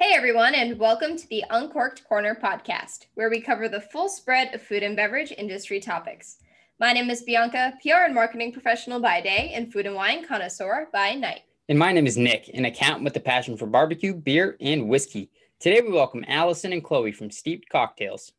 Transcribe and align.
Hey 0.00 0.12
everyone, 0.14 0.54
and 0.54 0.78
welcome 0.78 1.16
to 1.16 1.28
the 1.28 1.42
Uncorked 1.50 2.04
Corner 2.04 2.38
podcast, 2.40 3.06
where 3.14 3.28
we 3.28 3.40
cover 3.40 3.68
the 3.68 3.80
full 3.80 4.08
spread 4.08 4.54
of 4.54 4.62
food 4.62 4.84
and 4.84 4.94
beverage 4.94 5.32
industry 5.36 5.80
topics. 5.80 6.36
My 6.78 6.92
name 6.92 7.10
is 7.10 7.22
Bianca, 7.22 7.72
PR 7.82 8.04
and 8.04 8.14
marketing 8.14 8.52
professional 8.52 9.00
by 9.00 9.20
day 9.20 9.50
and 9.56 9.72
food 9.72 9.86
and 9.86 9.96
wine 9.96 10.24
connoisseur 10.24 10.86
by 10.92 11.14
night. 11.14 11.40
And 11.68 11.80
my 11.80 11.90
name 11.90 12.06
is 12.06 12.16
Nick, 12.16 12.48
an 12.54 12.64
accountant 12.64 13.02
with 13.02 13.16
a 13.16 13.20
passion 13.20 13.56
for 13.56 13.66
barbecue, 13.66 14.14
beer, 14.14 14.56
and 14.60 14.88
whiskey. 14.88 15.30
Today 15.58 15.80
we 15.80 15.90
welcome 15.90 16.24
Alison 16.28 16.72
and 16.72 16.84
Chloe 16.84 17.10
from 17.10 17.32
Steep't 17.32 17.68
Cocktails. 17.68 18.30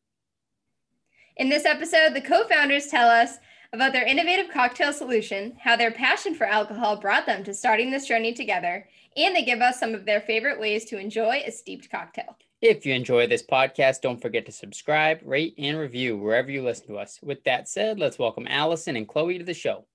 In 1.36 1.50
this 1.50 1.66
episode, 1.66 2.14
the 2.14 2.22
co 2.22 2.48
founders 2.48 2.86
tell 2.86 3.10
us 3.10 3.36
about 3.72 3.92
their 3.92 4.06
innovative 4.06 4.50
cocktail 4.50 4.92
solution, 4.92 5.56
how 5.60 5.76
their 5.76 5.92
passion 5.92 6.34
for 6.34 6.44
alcohol 6.44 6.96
brought 6.96 7.26
them 7.26 7.44
to 7.44 7.54
starting 7.54 7.90
this 7.90 8.06
journey 8.06 8.32
together, 8.32 8.88
and 9.16 9.34
they 9.34 9.44
give 9.44 9.60
us 9.60 9.78
some 9.78 9.94
of 9.94 10.04
their 10.04 10.20
favorite 10.20 10.58
ways 10.58 10.84
to 10.86 10.98
enjoy 10.98 11.42
a 11.46 11.50
Steep't 11.50 11.88
cocktail. 11.90 12.36
If 12.60 12.84
you 12.84 12.92
enjoy 12.94 13.26
this 13.26 13.42
podcast, 13.42 14.02
don't 14.02 14.20
forget 14.20 14.44
to 14.46 14.52
subscribe, 14.52 15.20
rate, 15.24 15.54
and 15.56 15.78
review 15.78 16.16
wherever 16.16 16.50
you 16.50 16.62
listen 16.62 16.88
to 16.88 16.98
us. 16.98 17.20
With 17.22 17.44
that 17.44 17.68
said, 17.68 17.98
let's 17.98 18.18
welcome 18.18 18.46
Alison 18.48 18.96
and 18.96 19.08
Chloe 19.08 19.38
to 19.38 19.44
the 19.44 19.54
show. 19.54 19.86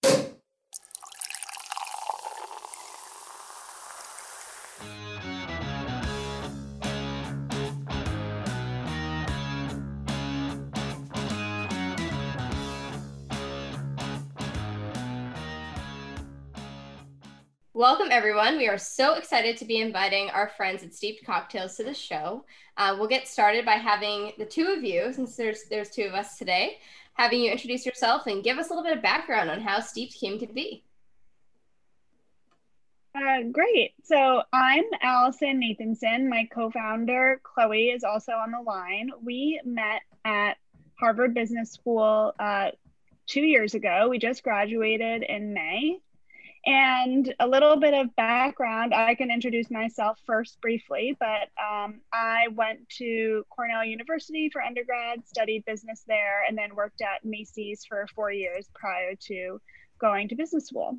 Welcome, 17.76 18.08
everyone. 18.10 18.56
We 18.58 18.70
are 18.70 18.78
so 18.78 19.16
excited 19.16 19.58
to 19.58 19.66
be 19.66 19.82
inviting 19.82 20.30
our 20.30 20.48
friends 20.48 20.82
at 20.82 20.94
Steep't 20.94 21.26
Cocktails 21.26 21.76
to 21.76 21.84
the 21.84 21.94
show. 21.94 22.46
Uh, 22.78 22.96
we'll 22.98 23.10
get 23.10 23.28
started 23.28 23.66
by 23.66 23.74
having 23.74 24.32
the 24.38 24.46
two 24.46 24.68
of 24.68 24.82
you, 24.82 25.12
since 25.12 25.36
there's 25.36 25.66
there's 25.66 25.90
two 25.90 26.04
of 26.04 26.14
us 26.14 26.38
today, 26.38 26.78
having 27.16 27.42
you 27.42 27.52
introduce 27.52 27.86
yourself 27.86 28.28
and 28.28 28.46
give 28.46 28.58
us 28.58 28.68
a 28.68 28.70
little 28.70 28.86
bit 28.86 28.96
of 28.96 29.04
background 29.04 29.50
on 29.50 29.60
how 29.60 29.82
Steep't 29.82 30.18
came 30.18 30.40
to 30.40 30.48
be. 30.48 30.86
Uh, 33.14 33.42
great. 33.52 33.94
So 34.06 34.44
I'm 34.54 34.86
Alison 35.02 35.60
Nathanson. 35.60 36.30
My 36.30 36.48
co-founder 36.54 37.42
Chloe 37.44 37.90
is 37.90 38.06
also 38.06 38.32
on 38.32 38.52
the 38.52 38.62
line. 38.62 39.12
We 39.22 39.60
met 39.66 40.04
at 40.24 40.54
Harvard 40.98 41.34
Business 41.34 41.74
School 41.74 42.34
uh, 42.40 42.72
two 43.28 43.44
years 43.44 43.74
ago. 43.74 44.08
We 44.08 44.18
just 44.18 44.44
graduated 44.44 45.24
in 45.24 45.54
May 45.54 46.00
and 46.66 47.34
a 47.40 47.48
little 47.48 47.76
bit 47.78 47.94
of 47.94 48.16
background 48.16 48.94
I 48.94 49.14
can 49.16 49.30
introduce 49.30 49.70
myself 49.70 50.20
first 50.26 50.60
briefly, 50.62 51.16
but 51.20 51.50
um, 51.64 52.02
I 52.12 52.48
went 52.54 52.88
to 52.98 53.46
Cornell 53.50 53.86
University 53.86 54.50
for 54.52 54.62
undergrad, 54.62 55.28
studied 55.28 55.64
business 55.66 56.04
there, 56.08 56.44
and 56.48 56.58
then 56.58 56.76
worked 56.76 57.02
at 57.02 57.24
Macy's 57.24 57.86
for 57.88 58.08
four 58.16 58.32
years 58.32 58.70
prior 58.74 59.14
to 59.28 59.62
going 60.00 60.28
to 60.30 60.36
business 60.36 60.68
school. 60.68 60.98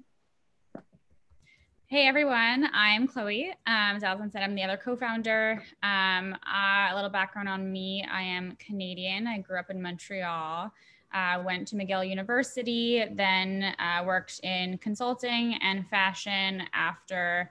Hey 1.89 2.09
everyone, 2.09 2.69
I'm 2.73 3.07
Chloe. 3.07 3.51
Um, 3.67 3.97
as 3.97 4.03
Alison 4.03 4.31
said, 4.31 4.43
I'm 4.43 4.57
the 4.57 4.65
other 4.65 4.77
co-founder. 4.77 5.63
Um, 5.83 6.35
uh, 6.35 6.93
a 6.93 6.95
little 6.95 7.11
background 7.11 7.49
on 7.49 7.71
me: 7.71 8.05
I 8.11 8.23
am 8.23 8.57
Canadian. 8.57 9.27
I 9.27 9.39
grew 9.39 9.59
up 9.59 9.71
in 9.71 9.81
Montreal 9.81 10.73
uh, 11.17 11.43
went 11.43 11.67
to 11.69 11.77
McGill 11.77 12.07
University, 12.07 13.03
then 13.11 13.75
uh, 13.79 14.05
worked 14.05 14.41
in 14.43 14.77
consulting 14.79 15.59
and 15.63 15.89
fashion 15.89 16.63
after 16.75 17.51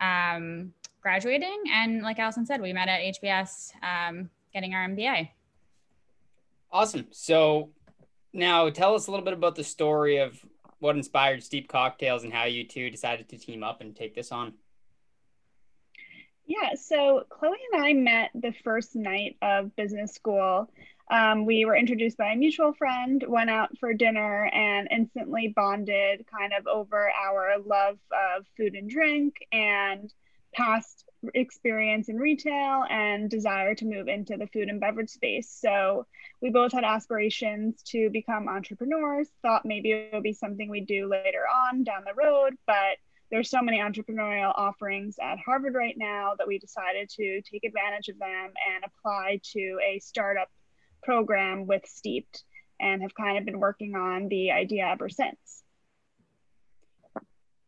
um, 0.00 0.74
graduating. 1.00 1.62
And 1.72 2.02
like 2.02 2.18
Alison 2.18 2.44
said, 2.44 2.60
we 2.60 2.72
met 2.74 2.88
at 2.88 3.00
HBS 3.00 3.72
um, 3.82 4.28
getting 4.52 4.74
our 4.74 4.86
MBA. 4.86 5.30
Awesome. 6.70 7.06
So 7.10 7.70
now 8.34 8.68
tell 8.68 8.94
us 8.94 9.06
a 9.06 9.10
little 9.10 9.24
bit 9.24 9.32
about 9.32 9.54
the 9.54 9.64
story 9.64 10.18
of 10.18 10.38
what 10.80 10.94
inspired 10.94 11.40
Steep't 11.40 11.68
Cocktails 11.68 12.24
and 12.24 12.32
how 12.32 12.44
you 12.44 12.64
two 12.64 12.90
decided 12.90 13.28
to 13.30 13.38
team 13.38 13.64
up 13.64 13.80
and 13.80 13.96
take 13.96 14.14
this 14.14 14.30
on. 14.30 14.52
Yeah, 16.44 16.74
so 16.74 17.24
Chloe 17.30 17.56
and 17.72 17.82
I 17.84 17.92
met 17.94 18.30
the 18.34 18.52
first 18.64 18.94
night 18.94 19.36
of 19.42 19.74
business 19.76 20.14
school 20.14 20.70
um, 21.10 21.46
we 21.46 21.64
were 21.64 21.76
introduced 21.76 22.18
by 22.18 22.32
a 22.32 22.36
mutual 22.36 22.72
friend, 22.74 23.24
went 23.26 23.50
out 23.50 23.76
for 23.78 23.94
dinner, 23.94 24.46
and 24.52 24.88
instantly 24.90 25.52
bonded 25.54 26.26
kind 26.26 26.52
of 26.52 26.66
over 26.66 27.10
our 27.10 27.58
love 27.64 27.98
of 28.12 28.46
food 28.56 28.74
and 28.74 28.90
drink 28.90 29.36
and 29.52 30.12
past 30.54 31.04
experience 31.34 32.08
in 32.08 32.16
retail 32.16 32.84
and 32.88 33.28
desire 33.28 33.74
to 33.74 33.84
move 33.84 34.08
into 34.08 34.36
the 34.36 34.46
food 34.46 34.68
and 34.68 34.80
beverage 34.80 35.10
space. 35.10 35.50
So 35.50 36.06
we 36.40 36.50
both 36.50 36.72
had 36.72 36.84
aspirations 36.84 37.82
to 37.88 38.08
become 38.10 38.48
entrepreneurs, 38.48 39.28
thought 39.42 39.64
maybe 39.64 39.92
it 39.92 40.10
would 40.12 40.22
be 40.22 40.32
something 40.32 40.68
we'd 40.68 40.86
do 40.86 41.08
later 41.08 41.44
on 41.68 41.84
down 41.84 42.04
the 42.06 42.14
road, 42.14 42.54
but 42.66 42.98
there's 43.30 43.50
so 43.50 43.60
many 43.60 43.78
entrepreneurial 43.78 44.52
offerings 44.56 45.16
at 45.20 45.38
Harvard 45.38 45.74
right 45.74 45.96
now 45.98 46.32
that 46.38 46.46
we 46.46 46.58
decided 46.58 47.10
to 47.10 47.42
take 47.42 47.64
advantage 47.64 48.08
of 48.08 48.18
them 48.18 48.52
and 48.74 48.84
apply 48.84 49.40
to 49.52 49.78
a 49.86 49.98
startup 49.98 50.48
program 51.02 51.66
with 51.66 51.82
Steep't 51.86 52.42
and 52.80 53.02
have 53.02 53.14
kind 53.14 53.38
of 53.38 53.44
been 53.44 53.58
working 53.58 53.94
on 53.96 54.28
the 54.28 54.50
idea 54.52 54.86
ever 54.86 55.08
since. 55.08 55.62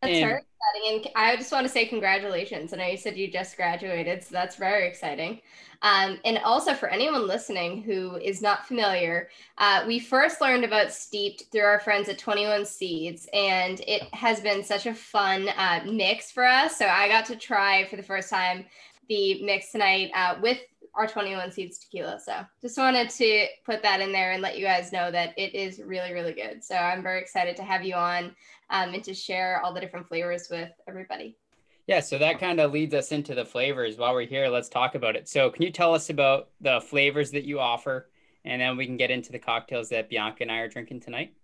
That's 0.02 0.14
and, 0.14 0.24
very 0.24 0.41
exciting. 0.41 1.04
And 1.04 1.16
I 1.16 1.36
just 1.36 1.52
want 1.52 1.66
to 1.66 1.72
say 1.72 1.84
congratulations. 1.86 2.72
I 2.72 2.76
know 2.76 2.86
you 2.86 2.96
said 2.96 3.16
you 3.16 3.30
just 3.30 3.56
graduated, 3.56 4.22
so 4.22 4.28
that's 4.32 4.56
very 4.56 4.86
exciting. 4.86 5.41
Um, 5.82 6.18
and 6.24 6.38
also 6.38 6.74
for 6.74 6.88
anyone 6.88 7.26
listening 7.26 7.82
who 7.82 8.16
is 8.16 8.42
not 8.42 8.66
familiar, 8.66 9.28
uh, 9.58 9.84
we 9.86 9.98
first 9.98 10.41
learned 10.41 10.64
about 10.64 10.88
Steep't 10.88 11.44
through 11.50 11.62
our 11.62 11.80
friends 11.80 12.08
at 12.08 12.18
21 12.18 12.66
Seeds, 12.66 13.28
and 13.32 13.80
it 13.86 14.02
has 14.14 14.41
been 14.41 14.62
such 14.62 14.86
a 14.86 14.94
fun 14.94 15.48
uh, 15.48 15.80
mix 15.86 16.30
for 16.30 16.44
us. 16.47 16.76
So 16.76 16.86
I 16.86 17.08
got 17.08 17.24
to 17.26 17.36
try 17.36 17.86
for 17.86 17.97
the 17.97 18.02
first 18.02 18.30
time 18.30 18.66
the 19.08 19.42
mix 19.42 19.72
tonight 19.72 20.10
uh, 20.14 20.36
with 20.41 20.58
our 20.94 21.06
21 21.06 21.52
Seeds 21.52 21.78
tequila. 21.78 22.18
So 22.18 22.44
just 22.60 22.78
wanted 22.78 23.10
to 23.10 23.46
put 23.64 23.82
that 23.82 24.00
in 24.00 24.12
there 24.12 24.32
and 24.32 24.42
let 24.42 24.58
you 24.58 24.64
guys 24.64 24.92
know 24.92 25.10
that 25.10 25.38
it 25.38 25.54
is 25.54 25.80
really, 25.80 26.12
really 26.12 26.32
good. 26.32 26.62
So 26.64 26.74
I'm 26.74 27.02
very 27.02 27.20
excited 27.20 27.56
to 27.56 27.62
have 27.62 27.84
you 27.84 27.94
on 27.94 28.34
um, 28.70 28.94
and 28.94 29.04
to 29.04 29.14
share 29.14 29.60
all 29.62 29.72
the 29.72 29.80
different 29.80 30.08
flavors 30.08 30.48
with 30.50 30.70
everybody. 30.88 31.36
Yeah, 31.86 32.00
so 32.00 32.18
that 32.18 32.38
kind 32.38 32.60
of 32.60 32.72
leads 32.72 32.94
us 32.94 33.10
into 33.10 33.34
the 33.34 33.44
flavors. 33.44 33.96
While 33.96 34.14
we're 34.14 34.26
here, 34.26 34.48
let's 34.48 34.68
talk 34.68 34.94
about 34.94 35.16
it. 35.16 35.28
So, 35.28 35.50
can 35.50 35.62
you 35.62 35.72
tell 35.72 35.92
us 35.92 36.08
about 36.08 36.50
the 36.60 36.80
flavors 36.80 37.32
that 37.32 37.44
you 37.44 37.58
offer? 37.58 38.10
And 38.44 38.62
then 38.62 38.76
we 38.76 38.86
can 38.86 38.96
get 38.96 39.10
into 39.10 39.32
the 39.32 39.40
cocktails 39.40 39.88
that 39.88 40.08
Bianca 40.08 40.42
and 40.42 40.52
I 40.52 40.58
are 40.58 40.68
drinking 40.68 41.00
tonight. 41.00 41.34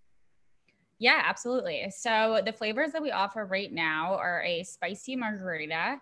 Yeah, 0.99 1.21
absolutely. 1.25 1.91
So, 1.91 2.43
the 2.45 2.53
flavors 2.53 2.93
that 2.93 3.03
we 3.03 3.11
offer 3.11 3.45
right 3.45 3.73
now 3.73 4.15
are 4.15 4.43
a 4.43 4.63
spicy 4.63 5.17
margarita 5.17 6.01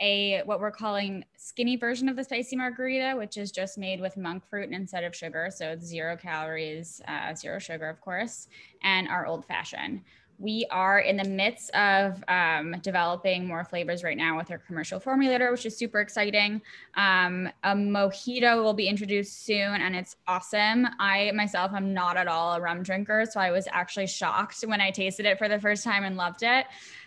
a 0.00 0.42
what 0.44 0.60
we're 0.60 0.70
calling 0.70 1.24
skinny 1.36 1.76
version 1.76 2.08
of 2.08 2.16
the 2.16 2.24
spicy 2.24 2.56
margarita, 2.56 3.14
which 3.16 3.36
is 3.36 3.50
just 3.50 3.78
made 3.78 4.00
with 4.00 4.16
monk 4.16 4.44
fruit 4.46 4.70
instead 4.70 5.04
of 5.04 5.14
sugar. 5.14 5.50
So 5.54 5.70
it's 5.70 5.86
zero 5.86 6.16
calories, 6.16 7.00
uh, 7.06 7.34
zero 7.34 7.58
sugar, 7.58 7.88
of 7.88 8.00
course, 8.00 8.48
and 8.82 9.08
our 9.08 9.26
old 9.26 9.44
fashioned. 9.44 10.02
We 10.38 10.66
are 10.72 10.98
in 10.98 11.16
the 11.16 11.28
midst 11.28 11.70
of 11.76 12.22
um, 12.26 12.74
developing 12.82 13.46
more 13.46 13.64
flavors 13.64 14.02
right 14.02 14.16
now 14.16 14.36
with 14.36 14.50
our 14.50 14.58
commercial 14.58 14.98
formulator, 14.98 15.52
which 15.52 15.64
is 15.64 15.76
super 15.76 16.00
exciting. 16.00 16.60
Um, 16.96 17.48
a 17.62 17.72
mojito 17.72 18.62
will 18.62 18.74
be 18.74 18.88
introduced 18.88 19.46
soon, 19.46 19.80
and 19.80 19.94
it's 19.94 20.16
awesome. 20.26 20.88
I 20.98 21.30
myself 21.36 21.72
am 21.72 21.94
not 21.94 22.16
at 22.16 22.26
all 22.26 22.54
a 22.54 22.60
rum 22.60 22.82
drinker, 22.82 23.24
so 23.30 23.38
I 23.38 23.52
was 23.52 23.68
actually 23.70 24.08
shocked 24.08 24.62
when 24.62 24.80
I 24.80 24.90
tasted 24.90 25.24
it 25.24 25.38
for 25.38 25.48
the 25.48 25.60
first 25.60 25.84
time 25.84 26.02
and 26.02 26.16
loved 26.16 26.42
it. 26.42 26.66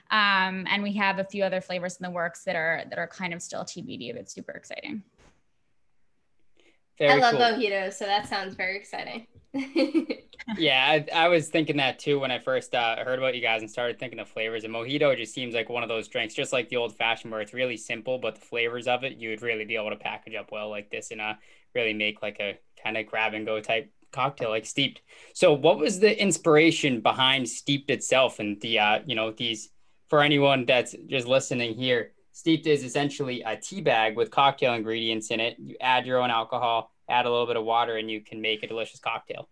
Um, 0.09 0.65
and 0.69 0.83
we 0.83 0.93
have 0.93 1.19
a 1.19 1.23
few 1.23 1.43
other 1.43 1.61
flavors 1.61 1.97
in 1.97 2.03
the 2.03 2.09
works 2.09 2.43
that 2.43 2.55
are 2.55 2.83
that 2.89 2.97
are 2.97 3.07
kind 3.07 3.33
of 3.33 3.41
still 3.41 3.63
TBD, 3.63 4.15
but 4.15 4.29
super 4.29 4.53
exciting. 4.53 5.03
Very 6.97 7.11
I 7.11 7.15
love 7.17 7.35
cool. 7.35 7.41
mojitos, 7.41 7.93
so 7.93 8.05
that 8.05 8.27
sounds 8.27 8.55
very 8.55 8.75
exciting. 8.75 9.27
yeah, 10.57 10.85
I, 10.87 11.25
I, 11.25 11.27
was 11.27 11.49
thinking 11.49 11.77
that 11.77 11.99
too 11.99 12.19
when 12.19 12.31
I 12.31 12.39
first 12.39 12.73
uh, 12.73 13.03
heard 13.03 13.19
about 13.19 13.35
you 13.35 13.41
guys 13.41 13.61
and 13.61 13.69
started 13.69 13.99
thinking 13.99 14.19
of 14.19 14.27
flavors. 14.27 14.63
And 14.63 14.73
mojito 14.73 15.15
just 15.15 15.33
seems 15.33 15.53
like 15.53 15.69
one 15.69 15.83
of 15.83 15.89
those 15.89 16.07
drinks, 16.07 16.33
just 16.33 16.53
like 16.53 16.69
the 16.69 16.77
old 16.77 16.95
fashioned, 16.95 17.31
where 17.31 17.41
it's 17.41 17.53
really 17.53 17.77
simple, 17.77 18.17
but 18.17 18.35
the 18.35 18.41
flavors 18.41 18.87
of 18.87 19.03
it 19.03 19.17
you 19.17 19.29
would 19.29 19.41
really 19.41 19.65
be 19.65 19.75
able 19.75 19.89
to 19.89 19.95
package 19.95 20.35
up 20.35 20.51
well 20.51 20.69
like 20.69 20.89
this 20.89 21.11
and 21.11 21.21
uh, 21.21 21.33
really 21.75 21.93
make 21.93 22.21
like 22.21 22.39
a 22.39 22.57
kind 22.81 22.97
of 22.97 23.05
grab 23.05 23.33
and 23.33 23.45
go 23.45 23.59
type 23.59 23.91
cocktail 24.11 24.49
like 24.49 24.65
Steep't. 24.65 25.01
So, 25.33 25.53
what 25.53 25.77
was 25.77 25.99
the 25.99 26.19
inspiration 26.19 27.01
behind 27.01 27.47
Steep't 27.47 27.89
itself 27.89 28.39
and 28.39 28.59
the 28.61 28.79
uh, 28.79 28.99
you 29.05 29.15
know 29.15 29.31
these 29.31 29.69
for 30.07 30.21
anyone 30.21 30.65
that's 30.65 30.95
just 31.07 31.27
listening 31.27 31.73
here, 31.73 32.11
Steep't 32.33 32.67
is 32.67 32.83
essentially 32.83 33.41
a 33.41 33.55
tea 33.57 33.81
bag 33.81 34.15
with 34.15 34.29
cocktail 34.29 34.73
ingredients 34.73 35.31
in 35.31 35.39
it. 35.39 35.57
You 35.57 35.75
add 35.81 36.05
your 36.05 36.21
own 36.21 36.29
alcohol, 36.29 36.91
add 37.09 37.25
a 37.25 37.29
little 37.31 37.47
bit 37.47 37.57
of 37.57 37.63
water, 37.63 37.97
and 37.97 38.09
you 38.09 38.21
can 38.21 38.41
make 38.41 38.63
a 38.63 38.67
delicious 38.67 38.99
cocktail. 38.99 39.49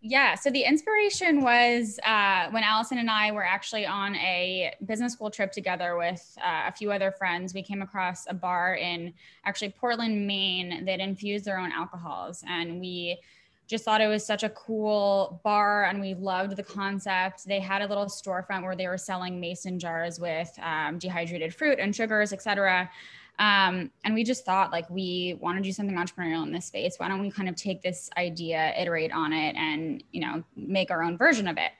Yeah, 0.00 0.36
so 0.36 0.50
the 0.50 0.62
inspiration 0.62 1.42
was 1.42 1.98
uh, 2.04 2.50
when 2.50 2.62
Alison 2.62 2.98
and 2.98 3.10
I 3.10 3.32
were 3.32 3.44
actually 3.44 3.84
on 3.84 4.14
a 4.14 4.72
business 4.86 5.12
school 5.12 5.28
trip 5.28 5.50
together 5.50 5.96
with 5.96 6.38
uh, 6.38 6.64
a 6.68 6.72
few 6.72 6.92
other 6.92 7.10
friends. 7.10 7.52
We 7.52 7.64
came 7.64 7.82
across 7.82 8.24
a 8.28 8.34
bar 8.34 8.76
in 8.76 9.12
actually 9.44 9.70
Portland, 9.70 10.24
Maine 10.24 10.84
that 10.84 11.00
infused 11.00 11.44
their 11.44 11.58
own 11.58 11.72
alcohols. 11.72 12.44
And 12.48 12.80
we 12.80 13.18
just 13.68 13.84
thought 13.84 14.00
it 14.00 14.08
was 14.08 14.24
such 14.24 14.42
a 14.42 14.48
cool 14.48 15.40
bar 15.44 15.84
and 15.84 16.00
we 16.00 16.14
loved 16.14 16.56
the 16.56 16.62
concept. 16.62 17.46
They 17.46 17.60
had 17.60 17.82
a 17.82 17.86
little 17.86 18.06
storefront 18.06 18.62
where 18.62 18.74
they 18.74 18.88
were 18.88 18.98
selling 18.98 19.38
mason 19.38 19.78
jars 19.78 20.18
with 20.18 20.50
um, 20.62 20.98
dehydrated 20.98 21.54
fruit 21.54 21.78
and 21.78 21.94
sugars, 21.94 22.32
et 22.32 22.42
cetera. 22.42 22.90
Um, 23.38 23.92
and 24.04 24.14
we 24.14 24.24
just 24.24 24.44
thought 24.44 24.72
like 24.72 24.88
we 24.90 25.36
want 25.40 25.58
to 25.58 25.62
do 25.62 25.70
something 25.70 25.94
entrepreneurial 25.94 26.42
in 26.44 26.50
this 26.50 26.64
space. 26.64 26.94
Why 26.96 27.08
don't 27.08 27.20
we 27.20 27.30
kind 27.30 27.48
of 27.48 27.54
take 27.54 27.82
this 27.82 28.10
idea, 28.16 28.72
iterate 28.76 29.12
on 29.12 29.32
it, 29.32 29.54
and 29.54 30.02
you 30.10 30.22
know 30.22 30.42
make 30.56 30.90
our 30.90 31.02
own 31.02 31.16
version 31.16 31.46
of 31.46 31.56
it? 31.56 31.70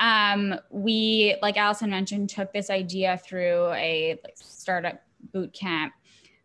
Um, 0.00 0.54
we, 0.70 1.36
like 1.42 1.58
Alison 1.58 1.90
mentioned, 1.90 2.30
took 2.30 2.52
this 2.52 2.70
idea 2.70 3.20
through 3.24 3.72
a 3.72 4.18
like, 4.24 4.36
startup 4.36 5.02
boot 5.32 5.52
camp. 5.52 5.92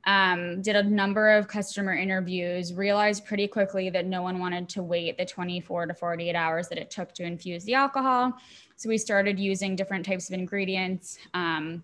Um, 0.08 0.62
did 0.62 0.78
a 0.78 0.84
number 0.84 1.30
of 1.30 1.50
customer 1.50 1.94
interviews, 1.94 2.74
realized 2.74 3.26
pretty 3.26 3.46
quickly 3.46 3.90
that 3.90 4.06
no 4.06 4.22
one 4.22 4.40
wanted 4.40 4.70
to 4.70 4.82
wait 4.82 5.18
the 5.18 5.26
24 5.26 5.88
to 5.88 5.94
48 5.94 6.34
hours 6.34 6.70
that 6.70 6.78
it 6.78 6.90
took 6.90 7.14
to 7.16 7.24
infuse 7.24 7.66
the 7.66 7.74
alcohol. 7.74 8.34
So 8.78 8.88
we 8.88 8.98
started 8.98 9.38
using 9.38 9.76
different 9.76 10.06
types 10.06 10.30
of 10.30 10.34
ingredients. 10.34 11.18
Um, 11.34 11.84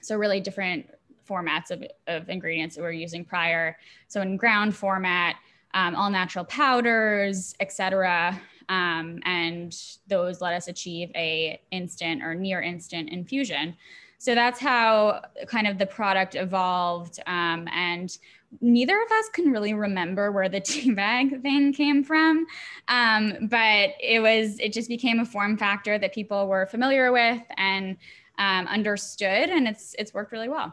so 0.00 0.16
really 0.16 0.40
different 0.40 0.86
formats 1.28 1.70
of, 1.70 1.84
of 2.06 2.30
ingredients 2.30 2.76
that 2.76 2.82
we're 2.82 2.92
using 2.92 3.22
prior. 3.22 3.76
So 4.08 4.22
in 4.22 4.38
ground 4.38 4.74
format, 4.74 5.36
um, 5.74 5.94
all 5.94 6.10
natural 6.10 6.46
powders, 6.46 7.54
etc. 7.60 8.40
Um, 8.70 9.20
and 9.24 9.76
those 10.06 10.40
let 10.40 10.54
us 10.54 10.68
achieve 10.68 11.10
a 11.14 11.60
instant 11.70 12.22
or 12.22 12.34
near 12.34 12.62
instant 12.62 13.10
infusion. 13.10 13.76
So 14.18 14.34
that's 14.34 14.60
how 14.60 15.22
kind 15.46 15.66
of 15.66 15.78
the 15.78 15.86
product 15.86 16.34
evolved. 16.34 17.20
Um, 17.26 17.68
and 17.72 18.16
neither 18.60 19.00
of 19.00 19.10
us 19.10 19.28
can 19.32 19.50
really 19.50 19.74
remember 19.74 20.32
where 20.32 20.48
the 20.48 20.60
tea 20.60 20.92
bag 20.92 21.42
thing 21.42 21.72
came 21.72 22.04
from. 22.04 22.46
Um, 22.88 23.48
but 23.48 23.90
it 24.00 24.20
was, 24.20 24.58
it 24.58 24.72
just 24.72 24.88
became 24.88 25.20
a 25.20 25.24
form 25.24 25.56
factor 25.56 25.98
that 25.98 26.12
people 26.12 26.48
were 26.48 26.66
familiar 26.66 27.12
with 27.12 27.42
and 27.56 27.96
um, 28.38 28.68
understood, 28.68 29.50
and 29.50 29.66
it's 29.66 29.96
it's 29.98 30.14
worked 30.14 30.30
really 30.30 30.48
well 30.48 30.72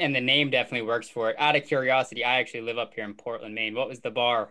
and 0.00 0.14
the 0.14 0.20
name 0.20 0.50
definitely 0.50 0.86
works 0.86 1.08
for 1.08 1.30
it. 1.30 1.36
Out 1.38 1.56
of 1.56 1.64
curiosity, 1.66 2.24
I 2.24 2.40
actually 2.40 2.62
live 2.62 2.78
up 2.78 2.94
here 2.94 3.04
in 3.04 3.14
Portland, 3.14 3.54
Maine. 3.54 3.74
What 3.74 3.88
was 3.88 4.00
the 4.00 4.10
bar 4.10 4.48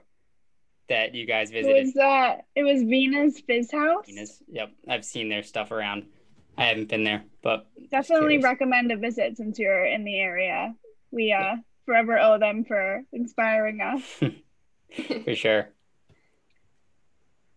that 0.87 1.15
you 1.15 1.25
guys 1.25 1.51
visited? 1.51 1.75
It 1.75 1.85
was 1.85 1.97
uh, 1.97 2.37
it 2.55 2.63
was 2.63 2.83
Vena's 2.83 3.39
Fizz 3.39 3.71
House. 3.71 4.05
Vena's, 4.07 4.41
yep, 4.47 4.71
I've 4.87 5.03
seen 5.03 5.27
their 5.27 5.43
stuff 5.43 5.71
around. 5.71 6.05
I 6.59 6.65
haven't 6.65 6.89
been 6.89 7.05
there, 7.05 7.23
but 7.41 7.67
definitely 7.89 8.37
recommend 8.39 8.91
a 8.91 8.97
visit 8.97 9.37
since 9.37 9.57
you're 9.57 9.85
in 9.85 10.03
the 10.03 10.19
area. 10.19 10.75
We 11.09 11.31
uh 11.31 11.55
forever 11.85 12.19
owe 12.19 12.37
them 12.37 12.65
for 12.65 13.03
inspiring 13.13 13.79
us. 13.81 14.01
for 15.23 15.35
sure. 15.35 15.69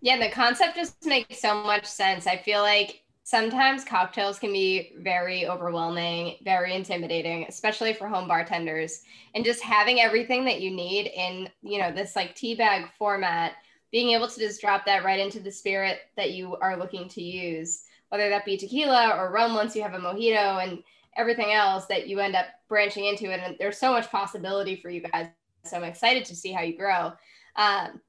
Yeah, 0.01 0.19
the 0.19 0.31
concept 0.31 0.77
just 0.77 1.05
makes 1.05 1.41
so 1.41 1.63
much 1.63 1.85
sense. 1.85 2.27
I 2.27 2.37
feel 2.37 2.61
like 2.61 3.03
sometimes 3.25 3.85
cocktails 3.85 4.39
can 4.39 4.53
be 4.53 4.93
very 4.99 5.47
overwhelming, 5.47 6.37
very 6.45 6.75
intimidating, 6.75 7.45
especially 7.49 7.95
for 7.95 8.09
home 8.09 8.29
bartenders. 8.29 9.03
And 9.35 9.45
just 9.45 9.63
having 9.63 10.01
everything 10.01 10.45
that 10.45 10.61
you 10.61 10.71
need 10.71 11.09
in, 11.09 11.49
you 11.63 11.79
know, 11.79 11.93
this 11.93 12.17
like 12.17 12.35
tea 12.35 12.55
bag 12.55 12.89
format, 12.99 13.55
being 13.91 14.11
able 14.11 14.29
to 14.29 14.41
just 14.41 14.61
drop 14.61 14.87
that 14.87 15.05
right 15.05 15.21
into 15.21 15.41
the 15.41 15.53
spirit 15.53 16.01
that 16.17 16.33
you 16.33 16.57
are 16.57 16.77
looking 16.77 17.09
to 17.11 17.23
use, 17.23 17.85
whether 18.13 18.29
that 18.29 18.45
be 18.45 18.59
tequila 18.59 19.17
or 19.17 19.33
rum 19.33 19.55
once 19.55 19.75
you 19.75 19.83
have 19.83 19.95
a 19.95 19.99
mojito 19.99 20.63
and 20.63 20.83
everything 21.17 21.53
else 21.53 21.87
that 21.87 22.09
you 22.09 22.21
end 22.21 22.37
up 22.37 22.45
branching 22.69 23.07
into 23.07 23.33
it. 23.33 23.41
And 23.43 23.57
there's 23.59 23.79
so 23.79 23.91
much 23.91 24.11
possibility 24.11 24.77
for 24.77 24.91
you 24.91 25.01
guys. 25.01 25.29
So 25.65 25.79
I'm 25.79 25.85
excited 25.85 26.27
to 26.27 26.37
see 26.37 26.53
how 26.53 26.61
you 26.61 26.77
grow. 26.77 27.13
Um, 27.57 28.03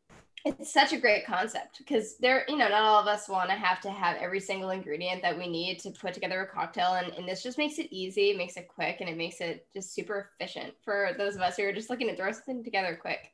it's 0.43 0.73
such 0.73 0.91
a 0.91 0.97
great 0.97 1.25
concept 1.25 1.77
because 1.77 2.17
there 2.17 2.43
you 2.49 2.57
know 2.57 2.67
not 2.67 2.81
all 2.81 2.99
of 2.99 3.07
us 3.07 3.29
want 3.29 3.49
to 3.49 3.55
have 3.55 3.79
to 3.79 3.89
have 3.89 4.17
every 4.17 4.41
single 4.41 4.71
ingredient 4.71 5.21
that 5.21 5.37
we 5.37 5.47
need 5.47 5.79
to 5.79 5.89
put 5.91 6.13
together 6.13 6.41
a 6.41 6.47
cocktail 6.47 6.95
and, 6.95 7.13
and 7.13 7.25
this 7.25 7.41
just 7.41 7.57
makes 7.57 7.79
it 7.79 7.87
easy 7.91 8.33
makes 8.33 8.57
it 8.57 8.67
quick 8.67 8.97
and 8.99 9.09
it 9.09 9.15
makes 9.15 9.39
it 9.39 9.65
just 9.73 9.93
super 9.93 10.31
efficient 10.37 10.73
for 10.83 11.11
those 11.17 11.35
of 11.35 11.41
us 11.41 11.55
who 11.55 11.63
are 11.63 11.71
just 11.71 11.89
looking 11.89 12.09
to 12.09 12.15
throw 12.17 12.29
something 12.29 12.61
together 12.61 12.97
quick 13.01 13.31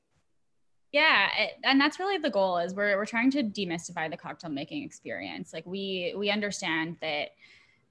yeah 0.91 1.29
it, 1.37 1.51
and 1.63 1.79
that's 1.79 1.99
really 1.99 2.17
the 2.17 2.29
goal 2.29 2.57
is 2.57 2.73
we're, 2.73 2.97
we're 2.97 3.05
trying 3.05 3.31
to 3.31 3.43
demystify 3.43 4.09
the 4.09 4.17
cocktail 4.17 4.49
making 4.49 4.83
experience. 4.83 5.53
Like 5.53 5.65
we 5.65 6.13
we 6.17 6.29
understand 6.29 6.97
that 7.01 7.29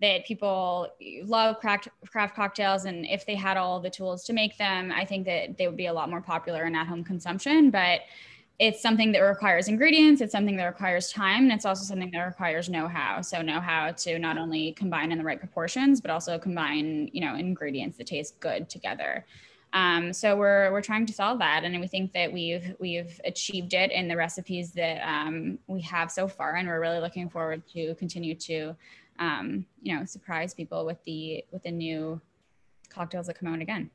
that 0.00 0.24
people 0.24 0.88
love 1.24 1.58
craft 1.58 1.88
craft 2.06 2.36
cocktails 2.36 2.84
and 2.84 3.04
if 3.06 3.26
they 3.26 3.34
had 3.34 3.56
all 3.56 3.80
the 3.80 3.90
tools 3.90 4.24
to 4.24 4.32
make 4.32 4.56
them 4.56 4.92
i 4.92 5.04
think 5.04 5.26
that 5.26 5.56
they 5.58 5.66
would 5.66 5.76
be 5.76 5.86
a 5.86 5.92
lot 5.92 6.08
more 6.08 6.20
popular 6.20 6.64
in 6.64 6.74
at 6.74 6.86
home 6.86 7.02
consumption 7.02 7.70
but 7.70 8.00
it's 8.60 8.82
something 8.82 9.12
that 9.12 9.20
requires 9.20 9.68
ingredients 9.68 10.20
it's 10.20 10.32
something 10.32 10.56
that 10.56 10.66
requires 10.66 11.12
time 11.12 11.44
and 11.44 11.52
it's 11.52 11.64
also 11.64 11.84
something 11.84 12.10
that 12.10 12.20
requires 12.20 12.68
know-how. 12.68 13.20
So 13.22 13.40
know-how 13.42 13.92
to 13.92 14.18
not 14.18 14.36
only 14.38 14.72
combine 14.72 15.12
in 15.12 15.18
the 15.18 15.24
right 15.24 15.38
proportions 15.38 16.00
but 16.00 16.10
also 16.10 16.38
combine 16.38 17.10
you 17.12 17.20
know 17.20 17.34
ingredients 17.34 17.98
that 17.98 18.06
taste 18.06 18.38
good 18.40 18.68
together 18.68 19.26
um, 19.72 20.12
so 20.12 20.36
we're 20.36 20.72
we're 20.72 20.82
trying 20.82 21.06
to 21.06 21.12
solve 21.12 21.38
that 21.38 21.64
and 21.64 21.78
we 21.80 21.86
think 21.86 22.12
that 22.12 22.32
we've 22.32 22.74
we've 22.78 23.20
achieved 23.24 23.74
it 23.74 23.90
in 23.92 24.08
the 24.08 24.16
recipes 24.16 24.72
that 24.72 25.00
um, 25.06 25.58
we 25.66 25.80
have 25.82 26.10
so 26.10 26.26
far 26.26 26.56
and 26.56 26.68
we're 26.68 26.80
really 26.80 27.00
looking 27.00 27.28
forward 27.28 27.62
to 27.72 27.94
continue 27.96 28.34
to 28.34 28.74
um, 29.18 29.66
you 29.82 29.96
know 29.96 30.04
surprise 30.04 30.54
people 30.54 30.86
with 30.86 31.02
the 31.04 31.44
with 31.52 31.62
the 31.62 31.70
new 31.70 32.20
cocktails 32.88 33.26
that 33.26 33.38
come 33.38 33.52
out 33.52 33.60
again 33.60 33.90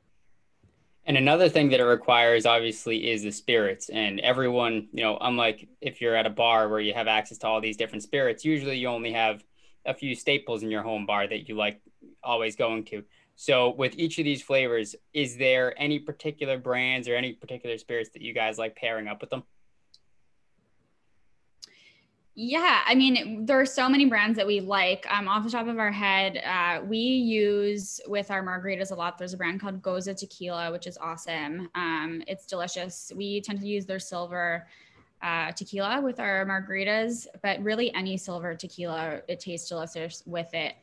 and 1.06 1.18
another 1.18 1.50
thing 1.50 1.68
that 1.70 1.80
it 1.80 1.84
requires, 1.84 2.46
obviously, 2.46 3.10
is 3.10 3.22
the 3.22 3.30
spirits. 3.30 3.90
And 3.90 4.20
everyone, 4.20 4.88
you 4.92 5.02
know, 5.02 5.18
unlike 5.20 5.68
if 5.82 6.00
you're 6.00 6.16
at 6.16 6.26
a 6.26 6.30
bar 6.30 6.68
where 6.68 6.80
you 6.80 6.94
have 6.94 7.08
access 7.08 7.36
to 7.38 7.46
all 7.46 7.60
these 7.60 7.76
different 7.76 8.02
spirits, 8.02 8.44
usually 8.44 8.78
you 8.78 8.88
only 8.88 9.12
have 9.12 9.44
a 9.84 9.92
few 9.92 10.14
staples 10.14 10.62
in 10.62 10.70
your 10.70 10.82
home 10.82 11.04
bar 11.04 11.26
that 11.26 11.46
you 11.46 11.56
like 11.56 11.80
always 12.22 12.56
going 12.56 12.84
to. 12.84 13.04
So, 13.36 13.70
with 13.70 13.98
each 13.98 14.18
of 14.18 14.24
these 14.24 14.42
flavors, 14.42 14.94
is 15.12 15.36
there 15.36 15.74
any 15.80 15.98
particular 15.98 16.56
brands 16.56 17.08
or 17.08 17.16
any 17.16 17.32
particular 17.32 17.76
spirits 17.78 18.10
that 18.10 18.22
you 18.22 18.32
guys 18.32 18.58
like 18.58 18.76
pairing 18.76 19.08
up 19.08 19.20
with 19.20 19.30
them? 19.30 19.42
Yeah, 22.36 22.82
I 22.84 22.96
mean, 22.96 23.46
there 23.46 23.60
are 23.60 23.66
so 23.66 23.88
many 23.88 24.06
brands 24.06 24.36
that 24.38 24.46
we 24.46 24.60
like. 24.60 25.06
Um, 25.08 25.28
off 25.28 25.44
the 25.44 25.50
top 25.50 25.68
of 25.68 25.78
our 25.78 25.92
head, 25.92 26.42
uh, 26.44 26.84
we 26.84 26.98
use 26.98 28.00
with 28.08 28.28
our 28.32 28.42
margaritas 28.42 28.90
a 28.90 28.94
lot. 28.96 29.18
There's 29.18 29.34
a 29.34 29.36
brand 29.36 29.60
called 29.60 29.80
Goza 29.80 30.14
Tequila, 30.14 30.72
which 30.72 30.88
is 30.88 30.98
awesome. 30.98 31.68
Um, 31.76 32.24
it's 32.26 32.44
delicious. 32.46 33.12
We 33.14 33.40
tend 33.40 33.60
to 33.60 33.66
use 33.68 33.86
their 33.86 34.00
silver 34.00 34.66
uh, 35.22 35.52
tequila 35.52 36.00
with 36.00 36.18
our 36.18 36.44
margaritas, 36.44 37.28
but 37.40 37.62
really 37.62 37.94
any 37.94 38.16
silver 38.16 38.56
tequila, 38.56 39.20
it 39.28 39.38
tastes 39.38 39.68
delicious 39.68 40.24
with 40.26 40.52
it. 40.54 40.74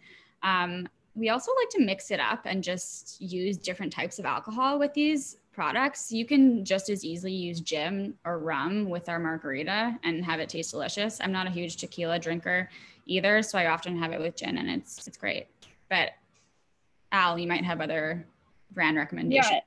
Um, 0.44 0.88
we 1.16 1.30
also 1.30 1.52
like 1.60 1.70
to 1.70 1.82
mix 1.82 2.12
it 2.12 2.20
up 2.20 2.42
and 2.46 2.64
just 2.64 3.20
use 3.22 3.58
different 3.58 3.92
types 3.92 4.20
of 4.20 4.26
alcohol 4.26 4.80
with 4.80 4.94
these 4.94 5.38
products, 5.52 6.12
you 6.12 6.26
can 6.26 6.64
just 6.64 6.90
as 6.90 7.04
easily 7.04 7.34
use 7.34 7.60
gin 7.60 8.14
or 8.26 8.40
rum 8.40 8.90
with 8.90 9.10
our 9.10 9.20
margarita 9.20 10.00
and 10.04 10.24
have 10.24 10.40
it 10.40 10.50
taste 10.50 10.72
delicious. 10.72 11.20
I'm 11.22 11.32
not 11.32 11.48
a 11.48 11.50
huge 11.50 11.78
tequila 11.78 12.20
drinker 12.20 12.70
either, 13.06 13.42
so 13.42 13.58
I 13.58 13.68
often 13.68 13.98
have 13.98 14.14
it 14.14 14.20
with 14.20 14.38
gin 14.38 14.58
and 14.58 14.70
it's 14.70 15.06
it's 15.08 15.18
great. 15.18 15.48
But 15.90 16.12
Al, 17.12 17.38
you 17.38 17.48
might 17.48 17.66
have 17.66 17.82
other 17.82 18.26
brand 18.72 18.98
recommendations. 18.98 19.62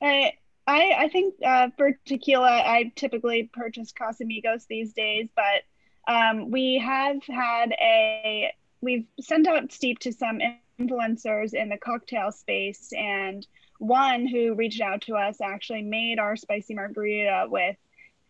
Yeah. 0.00 0.08
I 0.08 0.32
I, 0.66 0.94
I 1.04 1.08
think 1.08 1.34
uh, 1.44 1.68
for 1.76 1.98
tequila, 2.06 2.62
I 2.64 2.92
typically 2.94 3.50
purchase 3.52 3.92
Casamigos 3.92 4.66
these 4.68 4.92
days, 4.92 5.28
but 5.34 6.12
um, 6.12 6.50
we 6.50 6.78
have 6.78 7.22
had 7.24 7.72
a 7.72 8.52
we've 8.80 9.06
sent 9.20 9.46
out 9.46 9.72
Steep't 9.72 10.00
to 10.00 10.12
some 10.12 10.40
influencers 10.80 11.54
in 11.54 11.68
the 11.68 11.78
cocktail 11.78 12.32
space 12.32 12.92
and 12.96 13.46
one 13.78 14.26
who 14.26 14.54
reached 14.54 14.80
out 14.80 15.02
to 15.02 15.14
us 15.16 15.40
actually 15.40 15.82
made 15.82 16.18
our 16.18 16.36
spicy 16.36 16.74
margarita 16.74 17.46
with 17.48 17.76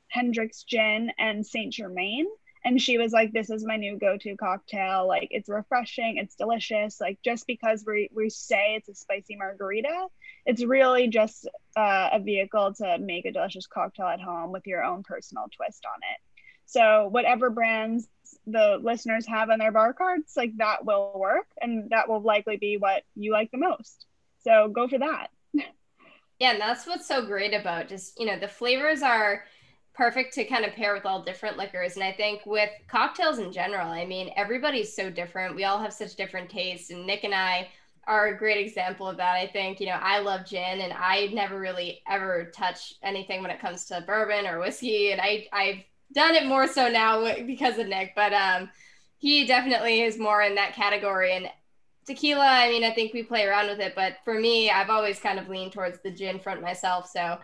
Hendrick's 0.09 0.63
gin 0.63 1.13
and 1.19 1.47
Saint 1.47 1.73
Germain. 1.73 2.27
And 2.65 2.81
she 2.81 2.97
was 2.97 3.13
like, 3.13 3.33
This 3.33 3.51
is 3.51 3.65
my 3.65 3.77
new 3.77 3.99
go 3.99 4.17
to 4.17 4.37
cocktail. 4.37 5.07
Like, 5.07 5.29
it's 5.31 5.49
refreshing, 5.49 6.17
it's 6.19 6.37
delicious. 6.37 7.01
Like, 7.01 7.19
just 7.25 7.47
because 7.47 7.85
we, 7.87 8.09
we 8.15 8.31
say 8.31 8.77
it's 8.77 8.89
a 8.89 8.95
spicy 8.95 9.37
margarita, 9.37 10.07
it's 10.47 10.65
really 10.65 11.09
just 11.09 11.49
uh, 11.77 12.11
a 12.13 12.21
vehicle 12.21 12.73
to 12.75 12.99
make 12.99 13.27
a 13.27 13.33
delicious 13.33 13.67
cocktail 13.67 14.07
at 14.07 14.21
home 14.21 14.53
with 14.53 14.67
your 14.67 14.85
own 14.85 15.03
personal 15.03 15.49
twist 15.55 15.85
on 15.87 16.01
it. 16.15 16.32
So, 16.67 17.09
whatever 17.11 17.51
brands 17.51 18.09
the 18.47 18.79
listeners 18.83 19.27
have 19.27 19.51
on 19.51 19.59
their 19.59 19.73
bar 19.73 19.93
cards, 19.93 20.33
like 20.37 20.57
that 20.57 20.85
will 20.85 21.13
work. 21.17 21.47
And 21.61 21.91
that 21.91 22.09
will 22.09 22.21
likely 22.21 22.57
be 22.57 22.77
what 22.77 23.03
you 23.15 23.33
like 23.33 23.51
the 23.51 23.59
most. 23.59 24.07
So, 24.45 24.69
go 24.69 24.89
for 24.89 24.99
that. 24.99 25.29
Yeah, 26.39 26.51
and 26.51 26.61
that's 26.61 26.89
what's 26.89 27.07
so 27.07 27.25
great 27.25 27.55
about 27.55 27.87
just, 27.87 28.19
you 28.19 28.27
know, 28.27 28.37
the 28.37 28.49
flavors 28.49 29.01
are 29.01 29.45
perfect 29.95 30.35
to 30.35 30.45
kind 30.45 30.65
of 30.65 30.73
pair 30.73 30.93
with 30.93 31.07
all 31.07 31.23
different 31.23 31.57
liquors. 31.57 31.95
And 31.95 32.05
I 32.05 32.13
think 32.13 32.45
with 32.47 32.71
cocktails 32.89 33.39
in 33.39 33.53
general, 33.53 33.87
I 33.87 34.05
mean, 34.05 34.33
everybody's 34.37 34.93
so 34.97 35.11
different. 35.11 35.55
We 35.55 35.65
all 35.65 35.79
have 35.79 35.93
such 35.93 36.17
different 36.17 36.51
tastes. 36.51 36.91
And 36.91 37.07
Nick 37.07 37.25
and 37.25 37.35
I 37.35 37.69
are 38.09 38.29
a 38.29 38.37
great 38.37 38.65
example 38.65 39.07
of 39.07 39.19
that. 39.19 39.37
I 39.37 39.47
think, 39.47 39.79
you 39.79 39.87
know, 39.87 39.99
I 40.01 40.19
love 40.19 40.45
gin 40.45 40.81
and 40.81 40.93
I 40.93 41.27
never 41.33 41.59
really 41.61 42.03
ever 42.09 42.51
touch 42.53 42.95
anything 43.03 43.43
when 43.43 43.51
it 43.51 43.61
comes 43.61 43.85
to 43.87 44.03
bourbon 44.05 44.47
or 44.47 44.59
whiskey. 44.59 45.13
And 45.13 45.21
I, 45.21 45.47
I've 45.53 45.85
done 46.15 46.35
it 46.35 46.47
more 46.47 46.67
so 46.67 46.89
now 46.89 47.25
because 47.47 47.79
of 47.79 47.89
Nick, 47.89 48.13
but 48.15 48.33
um, 48.33 48.71
he 49.19 49.47
definitely 49.47 50.03
is 50.03 50.19
more 50.19 50.43
in 50.43 50.55
that 50.57 50.75
category. 50.75 51.35
And 51.35 51.49
tequila, 52.07 52.47
I 52.47 52.69
mean, 52.69 52.85
I 52.85 52.93
think 52.93 53.13
we 53.13 53.23
play 53.23 53.45
around 53.45 53.69
with 53.69 53.81
it, 53.81 53.95
but 53.95 54.17
for 54.25 54.39
me, 54.39 54.71
I've 54.71 54.91
always 54.91 55.19
kind 55.19 55.39
of 55.39 55.49
leaned 55.49 55.73
towards 55.73 56.01
the 56.01 56.11
gin 56.11 56.39
front 56.39 56.61
myself. 56.61 57.09
So 57.09 57.39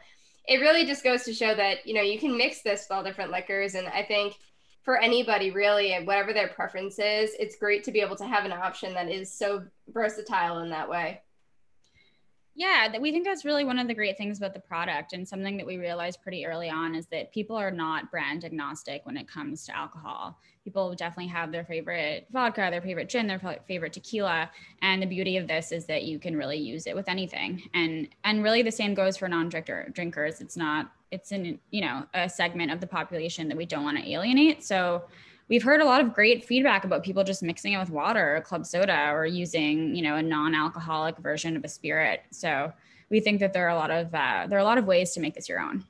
it 0.46 0.60
really 0.60 0.86
just 0.86 1.04
goes 1.04 1.24
to 1.24 1.34
show 1.34 1.54
that, 1.54 1.86
you 1.86 1.94
know, 1.94 2.02
you 2.02 2.18
can 2.18 2.36
mix 2.36 2.62
this 2.62 2.86
with 2.88 2.96
all 2.96 3.04
different 3.04 3.30
liquors. 3.30 3.74
And 3.74 3.86
I 3.88 4.02
think 4.02 4.34
for 4.82 4.96
anybody 4.96 5.50
really, 5.50 5.94
whatever 6.04 6.32
their 6.32 6.48
preference 6.48 6.98
is, 6.98 7.30
it's 7.38 7.56
great 7.56 7.84
to 7.84 7.92
be 7.92 8.00
able 8.00 8.16
to 8.16 8.26
have 8.26 8.44
an 8.44 8.52
option 8.52 8.94
that 8.94 9.10
is 9.10 9.32
so 9.32 9.62
versatile 9.88 10.58
in 10.60 10.70
that 10.70 10.88
way. 10.88 11.20
Yeah, 12.58 12.98
we 12.98 13.12
think 13.12 13.24
that's 13.24 13.44
really 13.44 13.64
one 13.64 13.78
of 13.78 13.86
the 13.86 13.94
great 13.94 14.18
things 14.18 14.38
about 14.38 14.52
the 14.52 14.58
product, 14.58 15.12
and 15.12 15.26
something 15.28 15.56
that 15.58 15.66
we 15.66 15.76
realized 15.76 16.20
pretty 16.20 16.44
early 16.44 16.68
on 16.68 16.96
is 16.96 17.06
that 17.06 17.30
people 17.32 17.54
are 17.54 17.70
not 17.70 18.10
brand 18.10 18.44
agnostic 18.44 19.06
when 19.06 19.16
it 19.16 19.28
comes 19.28 19.64
to 19.66 19.76
alcohol. 19.76 20.36
People 20.64 20.92
definitely 20.96 21.28
have 21.28 21.52
their 21.52 21.64
favorite 21.64 22.26
vodka, 22.32 22.66
their 22.68 22.82
favorite 22.82 23.08
gin, 23.08 23.28
their 23.28 23.60
favorite 23.68 23.92
tequila, 23.92 24.50
and 24.82 25.00
the 25.00 25.06
beauty 25.06 25.36
of 25.36 25.46
this 25.46 25.70
is 25.70 25.86
that 25.86 26.02
you 26.02 26.18
can 26.18 26.36
really 26.36 26.56
use 26.56 26.88
it 26.88 26.96
with 26.96 27.08
anything. 27.08 27.62
And 27.74 28.08
and 28.24 28.42
really, 28.42 28.62
the 28.62 28.72
same 28.72 28.92
goes 28.92 29.16
for 29.16 29.28
non-drinker 29.28 29.90
drinkers. 29.92 30.40
It's 30.40 30.56
not 30.56 30.90
it's 31.12 31.30
in 31.30 31.60
you 31.70 31.82
know 31.82 32.06
a 32.12 32.28
segment 32.28 32.72
of 32.72 32.80
the 32.80 32.88
population 32.88 33.46
that 33.46 33.56
we 33.56 33.66
don't 33.66 33.84
want 33.84 33.98
to 33.98 34.10
alienate. 34.10 34.64
So 34.64 35.04
we've 35.48 35.62
heard 35.62 35.80
a 35.80 35.84
lot 35.84 36.00
of 36.00 36.14
great 36.14 36.44
feedback 36.44 36.84
about 36.84 37.02
people 37.02 37.24
just 37.24 37.42
mixing 37.42 37.72
it 37.72 37.78
with 37.78 37.90
water 37.90 38.36
or 38.36 38.40
club 38.40 38.66
soda 38.66 39.10
or 39.12 39.26
using 39.26 39.94
you 39.94 40.02
know 40.02 40.16
a 40.16 40.22
non-alcoholic 40.22 41.18
version 41.18 41.56
of 41.56 41.64
a 41.64 41.68
spirit. 41.68 42.22
So 42.30 42.72
we 43.10 43.20
think 43.20 43.40
that 43.40 43.52
there 43.52 43.66
are 43.66 43.70
a 43.70 43.76
lot 43.76 43.90
of 43.90 44.14
uh, 44.14 44.46
there 44.48 44.58
are 44.58 44.62
a 44.62 44.64
lot 44.64 44.78
of 44.78 44.86
ways 44.86 45.12
to 45.12 45.20
make 45.20 45.34
this 45.34 45.48
your 45.48 45.60
own. 45.60 45.84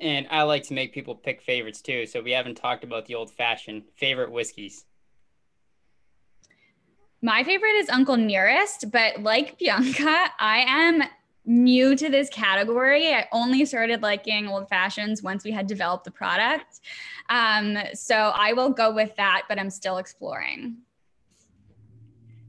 And 0.00 0.26
i 0.30 0.42
like 0.42 0.64
to 0.64 0.74
make 0.74 0.92
people 0.92 1.14
pick 1.14 1.40
favorites 1.42 1.80
too. 1.80 2.06
So 2.06 2.20
we 2.20 2.32
haven't 2.32 2.56
talked 2.56 2.84
about 2.84 3.06
the 3.06 3.14
old 3.14 3.30
fashioned 3.30 3.84
favorite 3.96 4.30
whiskeys. 4.30 4.84
My 7.22 7.42
favorite 7.42 7.76
is 7.76 7.88
uncle 7.88 8.16
nearest 8.16 8.90
but 8.90 9.22
like 9.22 9.58
bianca 9.58 10.26
i 10.38 10.64
am 10.66 11.02
new 11.46 11.94
to 11.96 12.08
this 12.08 12.28
category. 12.30 13.12
I 13.12 13.28
only 13.32 13.64
started 13.64 14.02
liking 14.02 14.48
old 14.48 14.68
fashions 14.68 15.22
once 15.22 15.44
we 15.44 15.50
had 15.50 15.66
developed 15.66 16.04
the 16.04 16.10
product. 16.10 16.80
Um, 17.28 17.76
so 17.92 18.32
I 18.34 18.52
will 18.52 18.70
go 18.70 18.92
with 18.92 19.14
that, 19.16 19.42
but 19.48 19.58
I'm 19.58 19.70
still 19.70 19.98
exploring. 19.98 20.76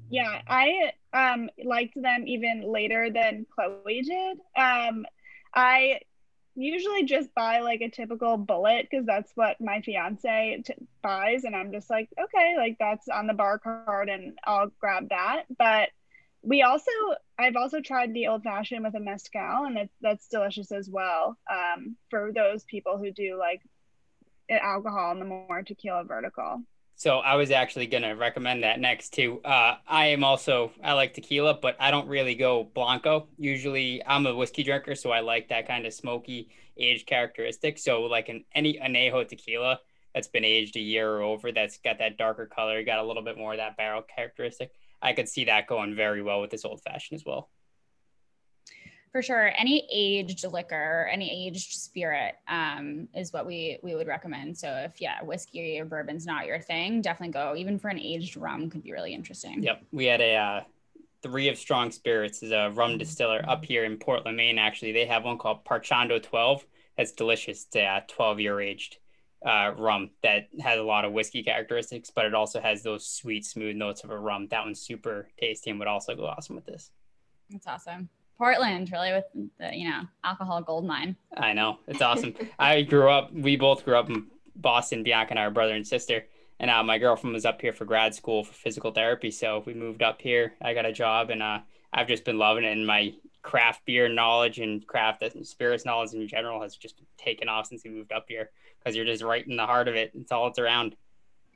Yeah, 0.09 0.41
I 0.47 0.91
um, 1.13 1.49
liked 1.63 2.01
them 2.01 2.27
even 2.27 2.71
later 2.71 3.09
than 3.09 3.45
Chloe 3.53 4.01
did. 4.01 4.37
Um, 4.55 5.05
I 5.53 5.99
usually 6.55 7.03
just 7.03 7.33
buy 7.35 7.59
like 7.59 7.81
a 7.81 7.89
typical 7.89 8.37
Bulleit 8.37 8.87
because 8.89 9.05
that's 9.05 9.31
what 9.35 9.59
my 9.59 9.81
fiance 9.81 10.63
t- 10.65 10.73
buys, 11.01 11.43
and 11.43 11.55
I'm 11.55 11.71
just 11.71 11.89
like, 11.89 12.09
okay, 12.21 12.55
like 12.57 12.77
that's 12.79 13.09
on 13.09 13.27
the 13.27 13.33
bar 13.33 13.59
card, 13.59 14.09
and 14.09 14.37
I'll 14.45 14.71
grab 14.79 15.09
that. 15.09 15.43
But 15.57 15.89
we 16.45 16.61
also 16.61 16.91
I've 17.37 17.55
also 17.55 17.81
tried 17.81 18.13
the 18.13 18.27
old 18.27 18.43
fashioned 18.43 18.83
with 18.83 18.95
a 18.95 18.99
mezcal, 18.99 19.65
and 19.65 19.77
it, 19.77 19.89
that's 20.01 20.27
delicious 20.27 20.71
as 20.71 20.89
well. 20.89 21.37
Um, 21.51 21.97
for 22.09 22.31
those 22.33 22.63
people 22.63 22.97
who 22.97 23.11
do 23.11 23.37
like 23.37 23.61
alcohol 24.49 25.11
and 25.11 25.21
the 25.21 25.25
more 25.25 25.63
tequila 25.63 26.03
vertical. 26.03 26.61
So 26.97 27.17
I 27.17 27.35
was 27.35 27.51
actually 27.51 27.87
gonna 27.87 28.15
recommend 28.15 28.63
that 28.63 28.79
next 28.79 29.13
too. 29.13 29.41
Uh, 29.43 29.77
I 29.87 30.07
am 30.07 30.23
also 30.23 30.71
I 30.83 30.93
like 30.93 31.13
tequila, 31.13 31.55
but 31.55 31.75
I 31.79 31.91
don't 31.91 32.07
really 32.07 32.35
go 32.35 32.63
blanco. 32.63 33.27
Usually 33.37 34.01
I'm 34.05 34.25
a 34.25 34.35
whiskey 34.35 34.63
drinker, 34.63 34.95
so 34.95 35.11
I 35.11 35.19
like 35.19 35.49
that 35.49 35.67
kind 35.67 35.85
of 35.85 35.93
smoky 35.93 36.49
age 36.77 37.05
characteristic. 37.05 37.79
So 37.79 38.03
like 38.03 38.29
an 38.29 38.45
any 38.53 38.79
anejo 38.79 39.27
tequila 39.27 39.79
that's 40.13 40.27
been 40.27 40.45
aged 40.45 40.77
a 40.77 40.79
year 40.79 41.09
or 41.09 41.21
over, 41.23 41.51
that's 41.51 41.77
got 41.79 41.99
that 41.99 42.17
darker 42.17 42.45
color, 42.45 42.81
got 42.83 42.99
a 42.99 43.03
little 43.03 43.23
bit 43.23 43.37
more 43.37 43.51
of 43.51 43.57
that 43.57 43.75
barrel 43.75 44.01
characteristic. 44.01 44.71
I 45.01 45.13
could 45.13 45.29
see 45.29 45.45
that 45.45 45.67
going 45.67 45.95
very 45.95 46.21
well 46.21 46.41
with 46.41 46.51
this 46.51 46.65
old 46.65 46.81
fashioned 46.81 47.17
as 47.17 47.25
well. 47.25 47.49
For 49.11 49.21
sure, 49.21 49.53
any 49.57 49.87
aged 49.93 50.43
liquor, 50.51 51.09
any 51.09 51.47
aged 51.47 51.71
spirit 51.71 52.35
um, 52.49 53.07
is 53.15 53.31
what 53.31 53.45
we 53.45 53.79
we 53.81 53.95
would 53.95 54.07
recommend. 54.07 54.57
So 54.57 54.69
if 54.69 54.99
yeah, 54.99 55.23
whiskey 55.23 55.79
or 55.79 55.85
bourbon's 55.85 56.25
not 56.25 56.45
your 56.45 56.59
thing, 56.59 57.01
definitely 57.01 57.31
go. 57.31 57.55
Even 57.55 57.79
for 57.79 57.87
an 57.87 57.97
aged 57.97 58.35
rum, 58.35 58.69
could 58.69 58.83
be 58.83 58.91
really 58.91 59.13
interesting. 59.13 59.63
Yep, 59.63 59.83
we 59.93 60.03
had 60.05 60.19
a 60.19 60.35
uh, 60.35 60.61
three 61.23 61.47
of 61.47 61.57
strong 61.57 61.91
spirits 61.91 62.43
is 62.43 62.51
a 62.51 62.71
rum 62.71 62.97
distiller 62.97 63.43
up 63.47 63.63
here 63.63 63.85
in 63.85 63.95
Portland, 63.95 64.35
Maine. 64.35 64.59
Actually, 64.59 64.91
they 64.91 65.05
have 65.05 65.23
one 65.23 65.37
called 65.37 65.63
Parchando 65.63 66.19
Twelve. 66.19 66.65
That's 66.97 67.13
delicious. 67.13 67.63
It's 67.67 67.75
a 67.77 68.03
twelve 68.09 68.41
year 68.41 68.59
aged 68.59 68.97
uh, 69.45 69.71
rum 69.77 70.09
that 70.23 70.47
has 70.59 70.79
a 70.79 70.83
lot 70.83 71.05
of 71.05 71.13
whiskey 71.13 71.43
characteristics, 71.43 72.09
but 72.09 72.25
it 72.25 72.33
also 72.33 72.59
has 72.59 72.81
those 72.81 73.07
sweet, 73.07 73.45
smooth 73.45 73.75
notes 73.75 74.03
of 74.03 74.09
a 74.09 74.17
rum. 74.17 74.47
That 74.49 74.65
one's 74.65 74.81
super 74.81 75.29
tasty 75.39 75.69
and 75.69 75.79
would 75.79 75.87
also 75.87 76.15
go 76.15 76.25
awesome 76.25 76.55
with 76.55 76.65
this. 76.65 76.91
That's 77.51 77.67
awesome. 77.67 78.09
Portland, 78.37 78.91
really, 78.91 79.11
with 79.13 79.25
the 79.59 79.69
you 79.73 79.89
know 79.89 80.01
alcohol 80.23 80.61
gold 80.61 80.85
mine. 80.85 81.15
I 81.37 81.53
know 81.53 81.77
it's 81.87 82.01
awesome. 82.01 82.33
I 82.59 82.81
grew 82.81 83.09
up. 83.09 83.31
We 83.31 83.55
both 83.55 83.85
grew 83.85 83.95
up 83.95 84.09
in 84.09 84.27
Boston. 84.55 85.03
Bianca 85.03 85.31
and 85.31 85.39
I 85.39 85.43
are 85.43 85.51
brother 85.51 85.75
and 85.75 85.87
sister. 85.87 86.25
And 86.59 86.71
uh, 86.71 86.83
my 86.83 86.97
girlfriend 86.97 87.33
was 87.33 87.45
up 87.45 87.61
here 87.61 87.73
for 87.73 87.85
grad 87.85 88.15
school 88.15 88.43
for 88.43 88.53
physical 88.53 88.91
therapy, 88.91 89.29
so 89.29 89.61
we 89.65 89.73
moved 89.73 90.01
up 90.01 90.21
here. 90.21 90.53
I 90.61 90.73
got 90.73 90.85
a 90.85 90.93
job, 90.93 91.29
and 91.29 91.43
uh, 91.43 91.59
I've 91.93 92.07
just 92.07 92.23
been 92.23 92.37
loving 92.37 92.63
it. 92.63 92.71
And 92.71 92.87
my 92.87 93.13
craft 93.45 93.85
beer 93.85 94.09
knowledge 94.09 94.57
and 94.57 94.85
craft 94.87 95.21
and 95.21 95.45
spirits 95.45 95.85
knowledge 95.85 96.13
in 96.13 96.27
general 96.27 96.59
has 96.63 96.75
just 96.75 96.95
taken 97.15 97.47
off 97.47 97.67
since 97.67 97.83
we 97.83 97.91
moved 97.91 98.11
up 98.11 98.25
here 98.27 98.49
because 98.79 98.95
you're 98.95 99.05
just 99.05 99.21
right 99.21 99.45
in 99.47 99.55
the 99.55 99.65
heart 99.65 99.87
of 99.87 99.93
it. 99.93 100.11
It's 100.15 100.31
all 100.31 100.47
it's 100.47 100.57
around. 100.57 100.95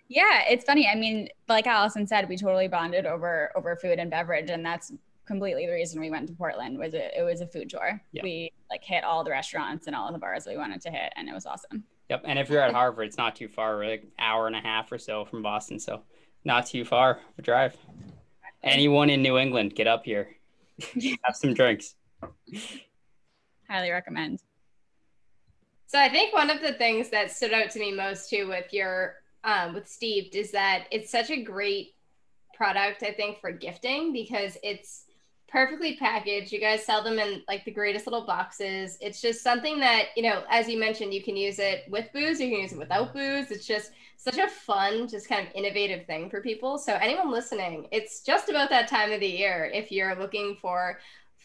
Yeah, 0.08 0.44
it's 0.48 0.64
funny. 0.64 0.88
I 0.88 0.96
mean, 0.96 1.30
like 1.48 1.66
Alison 1.66 2.06
said, 2.06 2.30
we 2.30 2.38
totally 2.38 2.68
bonded 2.68 3.08
over 3.08 3.52
over 3.56 3.76
food 3.76 3.98
and 3.98 4.12
beverage, 4.12 4.52
and 4.52 4.64
that's 4.64 4.92
completely 5.26 5.66
the 5.66 5.74
reason 5.74 6.00
we 6.00 6.12
went 6.12 6.28
to 6.28 6.34
Portland. 6.36 6.78
Was 6.78 6.94
it? 6.94 7.12
It 7.18 7.24
was 7.24 7.42
a 7.42 7.48
food 7.48 7.72
tour. 7.72 8.00
Yeah. 8.12 8.22
We 8.24 8.52
like 8.70 8.84
hit 8.84 9.04
all 9.04 9.24
the 9.24 9.32
restaurants 9.32 9.88
and 9.88 9.96
all 9.96 10.08
of 10.08 10.14
the 10.14 10.20
bars 10.20 10.46
we 10.48 10.58
wanted 10.58 10.82
to 10.82 10.92
hit, 10.92 11.12
and 11.16 11.28
it 11.28 11.34
was 11.34 11.48
awesome. 11.48 11.84
Yep. 12.10 12.22
And 12.26 12.38
if 12.38 12.50
you're 12.50 12.62
at 12.62 12.74
Harvard, 12.74 13.08
it's 13.08 13.18
not 13.18 13.36
too 13.36 13.48
far. 13.48 13.78
We're 13.78 13.90
like 13.90 14.04
hour 14.20 14.46
and 14.46 14.56
a 14.56 14.62
half 14.62 14.92
or 14.92 15.00
so 15.00 15.26
from 15.26 15.42
Boston, 15.42 15.80
so 15.80 16.04
not 16.44 16.68
too 16.68 16.86
far 16.86 17.14
of 17.14 17.40
a 17.40 17.42
drive. 17.42 17.76
Anyone 18.62 19.10
in 19.10 19.24
New 19.24 19.38
England, 19.38 19.76
get 19.76 19.88
up 19.88 20.06
here. 20.06 20.36
Have 21.24 21.36
some 21.36 21.54
drinks. 21.54 21.96
Highly 23.70 23.92
recommend. 23.92 24.42
So 25.88 26.00
I 26.00 26.10
think 26.10 26.34
one 26.34 26.50
of 26.50 26.62
the 26.62 26.74
things 26.74 27.10
that 27.10 27.32
stood 27.32 27.54
out 27.54 27.72
to 27.72 27.80
me 27.80 27.92
most 27.92 28.30
too 28.30 28.48
with 28.48 28.74
your 28.74 29.16
um, 29.44 29.74
with 29.74 29.88
Steve 29.88 30.30
is 30.34 30.52
that 30.52 30.86
it's 30.92 31.10
such 31.10 31.30
a 31.32 31.42
great 31.42 31.96
product. 32.54 33.04
I 33.04 33.12
think 33.14 33.40
for 33.40 33.52
gifting 33.52 34.12
because 34.12 34.58
it's 34.62 35.06
perfectly 35.52 35.96
packaged. 35.98 36.52
You 36.52 36.60
guys 36.60 36.86
sell 36.86 37.04
them 37.04 37.20
in 37.20 37.44
like 37.48 37.66
the 37.66 37.72
greatest 37.72 38.08
little 38.08 38.26
boxes. 38.26 38.98
It's 39.02 39.22
just 39.22 39.42
something 39.42 39.80
that 39.80 40.08
you 40.16 40.24
know, 40.24 40.44
as 40.50 40.68
you 40.68 40.80
mentioned, 40.80 41.14
you 41.14 41.24
can 41.24 41.36
use 41.36 41.60
it 41.60 41.84
with 41.90 42.12
booze. 42.14 42.40
You 42.40 42.50
can 42.50 42.60
use 42.60 42.74
it 42.74 42.80
without 42.80 43.14
booze. 43.14 43.52
It's 43.52 43.66
just 43.66 43.92
such 44.18 44.38
a 44.38 44.48
fun, 44.48 45.08
just 45.08 45.30
kind 45.30 45.48
of 45.48 45.54
innovative 45.56 46.06
thing 46.06 46.30
for 46.30 46.42
people. 46.42 46.78
So 46.78 46.94
anyone 46.96 47.32
listening, 47.32 47.88
it's 47.92 48.22
just 48.22 48.50
about 48.50 48.70
that 48.70 48.88
time 48.90 49.12
of 49.12 49.22
the 49.22 49.28
year 49.28 49.72
if 49.74 49.92
you're 49.92 50.16
looking 50.16 50.58
for 50.62 51.00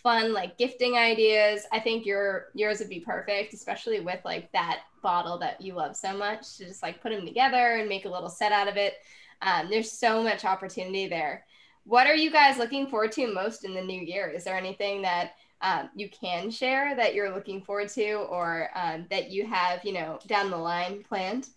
fun 0.04 0.32
like 0.32 0.58
gifting 0.58 0.96
ideas. 0.96 1.66
I 1.72 1.80
think 1.80 2.04
your 2.04 2.48
yours 2.54 2.78
would 2.78 2.88
be 2.88 3.00
perfect, 3.00 3.54
especially 3.54 4.00
with 4.00 4.20
like 4.24 4.52
that 4.52 4.80
bottle 5.02 5.38
that 5.38 5.60
you 5.60 5.74
love 5.74 5.96
so 5.96 6.16
much 6.16 6.56
to 6.56 6.66
just 6.66 6.82
like 6.82 7.00
put 7.00 7.10
them 7.10 7.26
together 7.26 7.76
and 7.76 7.88
make 7.88 8.04
a 8.04 8.10
little 8.10 8.28
set 8.28 8.52
out 8.52 8.68
of 8.68 8.76
it. 8.76 8.94
Um, 9.42 9.68
there's 9.70 9.90
so 9.90 10.22
much 10.22 10.44
opportunity 10.44 11.08
there. 11.08 11.44
What 11.84 12.06
are 12.06 12.14
you 12.14 12.30
guys 12.30 12.58
looking 12.58 12.86
forward 12.86 13.12
to 13.12 13.32
most 13.32 13.64
in 13.64 13.74
the 13.74 13.82
new 13.82 14.00
year? 14.00 14.28
Is 14.28 14.44
there 14.44 14.56
anything 14.56 15.02
that 15.02 15.32
um, 15.60 15.90
you 15.94 16.08
can 16.08 16.50
share 16.50 16.96
that 16.96 17.14
you're 17.14 17.34
looking 17.34 17.60
forward 17.60 17.88
to 17.90 18.12
or 18.14 18.70
um, 18.74 19.06
that 19.10 19.30
you 19.30 19.46
have, 19.46 19.84
you 19.84 19.92
know, 19.92 20.18
down 20.26 20.50
the 20.50 20.56
line 20.56 21.02
planned? 21.02 21.48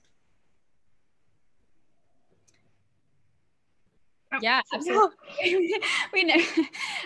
Yeah, 4.41 4.62
absolutely. 4.74 5.15
we 6.13 6.24
know 6.24 6.36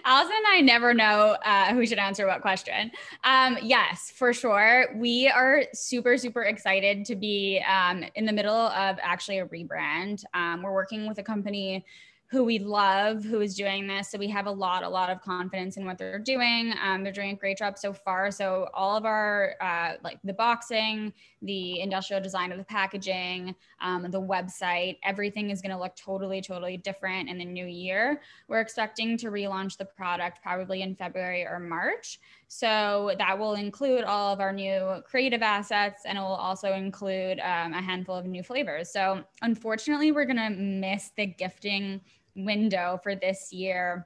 Alison 0.06 0.36
and 0.36 0.48
I 0.48 0.62
never 0.64 0.94
know 0.94 1.38
uh, 1.46 1.74
who 1.74 1.86
should 1.86 2.00
answer 2.00 2.26
what 2.26 2.42
question. 2.42 2.92
Um, 3.24 3.58
yes, 3.62 4.12
for 4.16 4.34
sure. 4.34 4.88
We 4.96 5.28
are 5.28 5.64
super, 5.74 6.18
super 6.18 6.44
excited 6.44 7.06
to 7.06 7.16
be 7.16 7.64
um, 7.68 8.04
in 8.16 8.26
the 8.26 8.34
middle 8.34 8.56
of 8.56 8.98
actually 9.02 9.40
a 9.40 9.46
rebrand. 9.46 10.24
Um, 10.34 10.64
we're 10.64 10.74
working 10.74 11.08
with 11.08 11.20
a 11.20 11.24
company 11.24 11.86
who 12.32 12.46
we 12.46 12.60
love 12.60 13.26
who 13.26 13.42
is 13.42 13.56
doing 13.56 13.86
this. 13.88 14.10
So 14.10 14.18
we 14.18 14.30
have 14.30 14.46
a 14.46 14.52
lot, 14.52 14.84
a 14.84 14.90
lot 14.90 15.10
of 15.10 15.22
confidence 15.22 15.76
in 15.76 15.86
what 15.86 15.98
they're 15.98 16.18
doing. 16.18 16.74
Um, 16.82 17.04
they're 17.04 17.12
doing 17.12 17.32
a 17.32 17.36
great 17.36 17.58
job 17.58 17.78
so 17.78 17.92
far. 17.92 18.32
So 18.32 18.70
all 18.74 18.96
of 18.96 19.04
our 19.04 19.56
uh, 19.60 19.96
like 20.02 20.18
the 20.24 20.32
boxing, 20.32 21.12
the 21.42 21.82
industrial 21.82 22.22
design 22.22 22.54
of 22.54 22.58
the 22.58 22.64
packaging, 22.64 23.54
um, 23.82 24.10
the 24.10 24.22
website, 24.22 24.98
everything 25.04 25.50
is 25.50 25.62
going 25.62 25.74
to 25.74 25.78
look 25.78 25.94
totally, 25.98 26.42
totally 26.42 26.78
different 26.78 27.30
in 27.30 27.38
the 27.38 27.44
new 27.44 27.66
year. 27.66 28.22
We're 28.48 28.62
expecting 28.62 29.18
to 29.18 29.28
relaunch 29.28 29.76
the 29.76 29.86
product 29.86 30.42
probably 30.42 30.84
in 30.84 30.96
February 30.96 31.46
or 31.46 31.60
March. 31.60 32.18
So 32.48 33.14
that 33.18 33.38
will 33.38 33.56
include 33.56 34.06
all 34.06 34.34
of 34.34 34.40
our 34.40 34.54
new 34.54 35.02
creative 35.06 35.42
assets 35.42 36.04
and 36.06 36.18
it 36.18 36.22
will 36.22 36.28
also 36.28 36.74
include 36.74 37.40
um, 37.42 37.74
a 37.74 37.82
handful 37.82 38.16
of 38.16 38.26
new 38.26 38.44
flavors. 38.44 38.90
So 38.90 39.24
unfortunately, 39.42 40.14
we're 40.14 40.26
going 40.26 40.38
to 40.38 40.50
miss 40.50 41.12
the 41.18 41.26
gifting 41.26 42.00
window 42.36 43.00
for 43.04 43.16
this 43.16 43.52
year. 43.52 44.06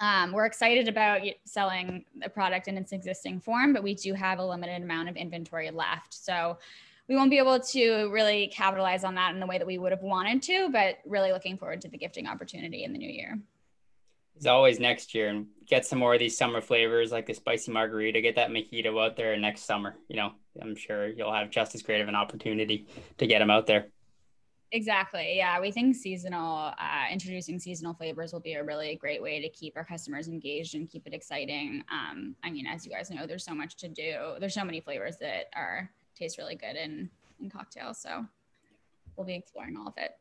Um, 0.00 0.32
we're 0.32 0.46
excited 0.46 0.88
about 0.88 1.20
selling 1.44 2.04
the 2.20 2.28
product 2.28 2.66
in 2.66 2.76
its 2.76 2.92
existing 2.92 3.40
form, 3.40 3.72
but 3.72 3.82
we 3.82 3.94
do 3.94 4.14
have 4.14 4.38
a 4.38 4.44
limited 4.44 4.82
amount 4.82 5.08
of 5.08 5.16
inventory 5.16 5.70
left. 5.70 6.12
So 6.12 6.58
we 7.08 7.16
won't 7.16 7.30
be 7.30 7.38
able 7.38 7.60
to 7.60 8.08
really 8.10 8.48
capitalize 8.48 9.04
on 9.04 9.14
that 9.16 9.34
in 9.34 9.40
the 9.40 9.46
way 9.46 9.58
that 9.58 9.66
we 9.66 9.78
would 9.78 9.92
have 9.92 10.02
wanted 10.02 10.42
to, 10.42 10.70
but 10.70 10.98
really 11.04 11.32
looking 11.32 11.56
forward 11.56 11.80
to 11.82 11.88
the 11.88 11.98
gifting 11.98 12.26
opportunity 12.26 12.84
in 12.84 12.92
the 12.92 12.98
new 12.98 13.10
year. 13.10 13.38
As 14.38 14.46
always, 14.46 14.80
next 14.80 15.14
year 15.14 15.28
and 15.28 15.46
get 15.66 15.84
some 15.84 15.98
more 15.98 16.14
of 16.14 16.20
these 16.20 16.36
summer 16.36 16.60
flavors 16.60 17.12
like 17.12 17.26
the 17.26 17.34
spicy 17.34 17.70
margarita, 17.70 18.20
get 18.20 18.34
that 18.36 18.50
mojito 18.50 19.04
out 19.04 19.16
there 19.16 19.36
next 19.36 19.64
summer. 19.64 19.96
You 20.08 20.16
know, 20.16 20.32
I'm 20.60 20.74
sure 20.74 21.08
you'll 21.08 21.32
have 21.32 21.50
just 21.50 21.74
as 21.74 21.82
great 21.82 22.00
of 22.00 22.08
an 22.08 22.14
opportunity 22.14 22.86
to 23.18 23.26
get 23.26 23.40
them 23.40 23.50
out 23.50 23.66
there. 23.66 23.88
Exactly. 24.74 25.36
Yeah. 25.36 25.60
We 25.60 25.70
think 25.70 25.94
seasonal, 25.94 26.72
uh, 26.78 27.04
introducing 27.10 27.58
seasonal 27.58 27.92
flavors 27.92 28.32
will 28.32 28.40
be 28.40 28.54
a 28.54 28.64
really 28.64 28.96
great 28.96 29.22
way 29.22 29.38
to 29.38 29.48
keep 29.50 29.76
our 29.76 29.84
customers 29.84 30.28
engaged 30.28 30.74
and 30.74 30.88
keep 30.88 31.06
it 31.06 31.12
exciting. 31.12 31.84
Um, 31.92 32.34
I 32.42 32.50
mean, 32.50 32.66
as 32.66 32.86
you 32.86 32.90
guys 32.90 33.10
know, 33.10 33.26
there's 33.26 33.44
so 33.44 33.54
much 33.54 33.76
to 33.76 33.88
do. 33.88 34.34
There's 34.40 34.54
so 34.54 34.64
many 34.64 34.80
flavors 34.80 35.18
that 35.18 35.50
are 35.54 35.90
taste 36.16 36.38
really 36.38 36.54
good 36.54 36.76
in, 36.76 37.10
in 37.38 37.50
cocktails. 37.50 37.98
So 37.98 38.24
we'll 39.14 39.26
be 39.26 39.34
exploring 39.34 39.76
all 39.76 39.88
of 39.88 39.94
it. 39.98 40.12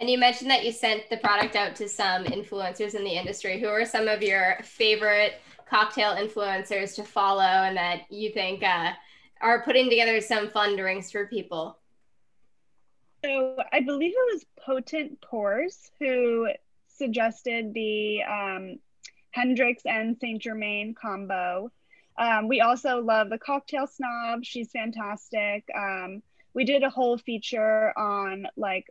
And 0.00 0.08
you 0.08 0.16
mentioned 0.16 0.50
that 0.50 0.64
you 0.64 0.72
sent 0.72 1.10
the 1.10 1.18
product 1.18 1.54
out 1.54 1.76
to 1.76 1.86
some 1.86 2.24
influencers 2.24 2.94
in 2.94 3.04
the 3.04 3.10
industry. 3.10 3.60
Who 3.60 3.68
are 3.68 3.84
some 3.84 4.08
of 4.08 4.22
your 4.22 4.56
favorite 4.64 5.42
cocktail 5.68 6.12
influencers 6.14 6.94
to 6.94 7.04
follow 7.04 7.42
and 7.42 7.76
that 7.76 8.10
you 8.10 8.32
think 8.32 8.62
uh, 8.62 8.92
are 9.42 9.62
putting 9.62 9.90
together 9.90 10.22
some 10.22 10.48
fun 10.48 10.74
drinks 10.74 11.10
for 11.10 11.26
people? 11.26 11.79
So 13.24 13.56
I 13.72 13.80
believe 13.80 14.12
it 14.14 14.32
was 14.34 14.44
Potent 14.64 15.20
Pours 15.20 15.90
who 15.98 16.48
suggested 16.88 17.74
the 17.74 18.22
um, 18.22 18.78
Hendrick's 19.30 19.84
and 19.84 20.16
Saint 20.18 20.42
Germain 20.42 20.94
combo. 20.94 21.70
Um, 22.18 22.48
we 22.48 22.60
also 22.60 23.00
love 23.00 23.30
the 23.30 23.38
Cocktail 23.38 23.86
Snob. 23.86 24.44
She's 24.44 24.70
fantastic. 24.70 25.64
Um, 25.74 26.22
we 26.54 26.64
did 26.64 26.82
a 26.82 26.90
whole 26.90 27.16
feature 27.16 27.96
on 27.98 28.46
like 28.56 28.86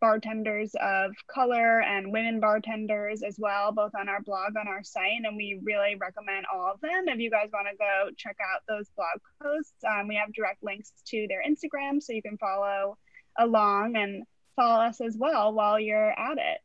bartenders 0.00 0.74
of 0.80 1.12
color 1.28 1.80
and 1.80 2.12
women 2.12 2.40
bartenders 2.40 3.22
as 3.22 3.38
well, 3.38 3.72
both 3.72 3.92
on 3.98 4.08
our 4.08 4.20
blog 4.20 4.56
on 4.58 4.66
our 4.66 4.82
site. 4.82 5.22
And 5.24 5.36
we 5.36 5.60
really 5.62 5.94
recommend 5.94 6.46
all 6.52 6.72
of 6.72 6.80
them. 6.80 7.08
If 7.08 7.20
you 7.20 7.30
guys 7.30 7.50
want 7.52 7.68
to 7.70 7.76
go 7.76 8.10
check 8.16 8.36
out 8.52 8.62
those 8.68 8.88
blog 8.96 9.20
posts, 9.42 9.84
um, 9.88 10.08
we 10.08 10.16
have 10.16 10.32
direct 10.32 10.62
links 10.62 10.92
to 11.06 11.26
their 11.28 11.42
Instagram 11.42 12.02
so 12.02 12.12
you 12.12 12.22
can 12.22 12.36
follow 12.38 12.98
along 13.38 13.96
and 13.96 14.24
follow 14.56 14.82
us 14.84 15.00
as 15.00 15.16
well 15.18 15.52
while 15.52 15.78
you're 15.78 16.10
at 16.10 16.38
it. 16.38 16.58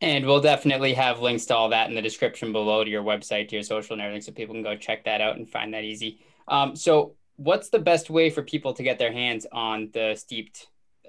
And 0.00 0.26
we'll 0.26 0.40
definitely 0.40 0.94
have 0.94 1.20
links 1.20 1.46
to 1.46 1.54
all 1.54 1.68
that 1.68 1.88
in 1.88 1.94
the 1.94 2.02
description 2.02 2.52
below 2.52 2.82
to 2.82 2.90
your 2.90 3.04
website, 3.04 3.48
to 3.48 3.56
your 3.56 3.62
social 3.62 3.92
and 3.92 4.02
everything, 4.02 4.22
so 4.22 4.32
people 4.32 4.52
can 4.52 4.64
go 4.64 4.76
check 4.76 5.04
that 5.04 5.20
out 5.20 5.36
and 5.36 5.48
find 5.48 5.72
that 5.74 5.84
easy. 5.84 6.18
Um, 6.48 6.74
so, 6.74 7.14
what's 7.36 7.68
the 7.68 7.78
best 7.78 8.10
way 8.10 8.28
for 8.28 8.42
people 8.42 8.72
to 8.74 8.82
get 8.82 8.98
their 8.98 9.12
hands 9.12 9.46
on 9.52 9.90
the 9.92 10.16
Steep't 10.16 10.66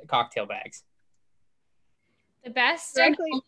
cocktail 0.07 0.45
bags? 0.45 0.83
The 2.43 2.51
best 2.51 2.99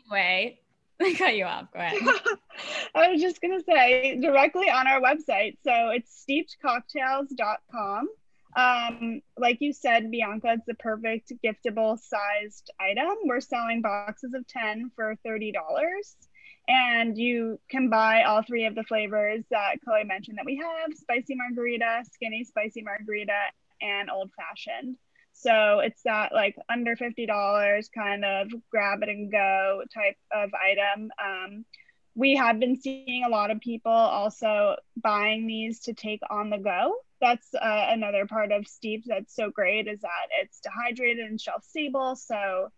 way 0.09 0.61
I 1.01 1.13
cut 1.13 1.35
you 1.35 1.45
off. 1.45 1.67
Go 1.73 1.79
ahead. 1.79 2.01
I 2.95 3.09
was 3.09 3.21
just 3.21 3.41
going 3.41 3.57
to 3.57 3.63
say 3.65 4.19
directly 4.21 4.69
on 4.69 4.87
our 4.87 5.01
website. 5.01 5.57
So 5.63 5.89
it's 5.89 6.25
steeptcocktails.com. 6.29 8.07
Um, 8.55 9.21
like 9.37 9.57
you 9.59 9.73
said, 9.73 10.09
Bianca, 10.09 10.53
it's 10.53 10.65
the 10.65 10.75
perfect 10.75 11.33
giftable 11.43 11.99
sized 11.99 12.71
item. 12.79 13.13
We're 13.25 13.41
selling 13.41 13.81
boxes 13.81 14.33
of 14.33 14.47
10 14.47 14.91
for 14.95 15.15
$30. 15.27 15.51
And 16.67 17.17
you 17.17 17.59
can 17.69 17.89
buy 17.89 18.23
all 18.23 18.41
three 18.41 18.65
of 18.65 18.73
the 18.73 18.83
flavors 18.83 19.43
that 19.51 19.81
Chloe 19.83 20.05
mentioned 20.05 20.37
that 20.37 20.45
we 20.45 20.55
have 20.55 20.97
spicy 20.97 21.35
margarita, 21.35 22.03
skinny 22.11 22.43
spicy 22.43 22.81
margarita, 22.81 23.39
and 23.81 24.09
old 24.09 24.31
fashioned. 24.35 24.95
So 25.37 25.79
it's 25.79 26.01
that 26.03 26.33
like 26.33 26.55
under 26.71 26.95
$50 26.95 27.91
kind 27.93 28.23
of 28.23 28.47
grab 28.71 29.03
it 29.03 29.09
and 29.09 29.29
go 29.29 29.83
type 29.93 30.15
of 30.33 30.49
item. 30.53 31.09
Um, 31.23 31.65
we 32.15 32.35
have 32.37 32.59
been 32.59 32.79
seeing 32.79 33.25
a 33.25 33.29
lot 33.29 33.51
of 33.51 33.59
people 33.59 33.91
also 33.91 34.77
buying 34.95 35.45
these 35.45 35.81
to 35.81 35.93
take 35.93 36.21
on 36.29 36.49
the 36.49 36.57
go. 36.57 36.95
That's 37.19 37.53
uh, 37.53 37.87
another 37.89 38.25
part 38.25 38.53
of 38.53 38.65
Steeps 38.65 39.07
that's 39.09 39.35
so 39.35 39.51
great 39.51 39.87
is 39.87 39.99
that 40.01 40.27
it's 40.41 40.61
dehydrated 40.61 41.25
and 41.25 41.39
shelf 41.39 41.65
stable. 41.65 42.15
So 42.15 42.69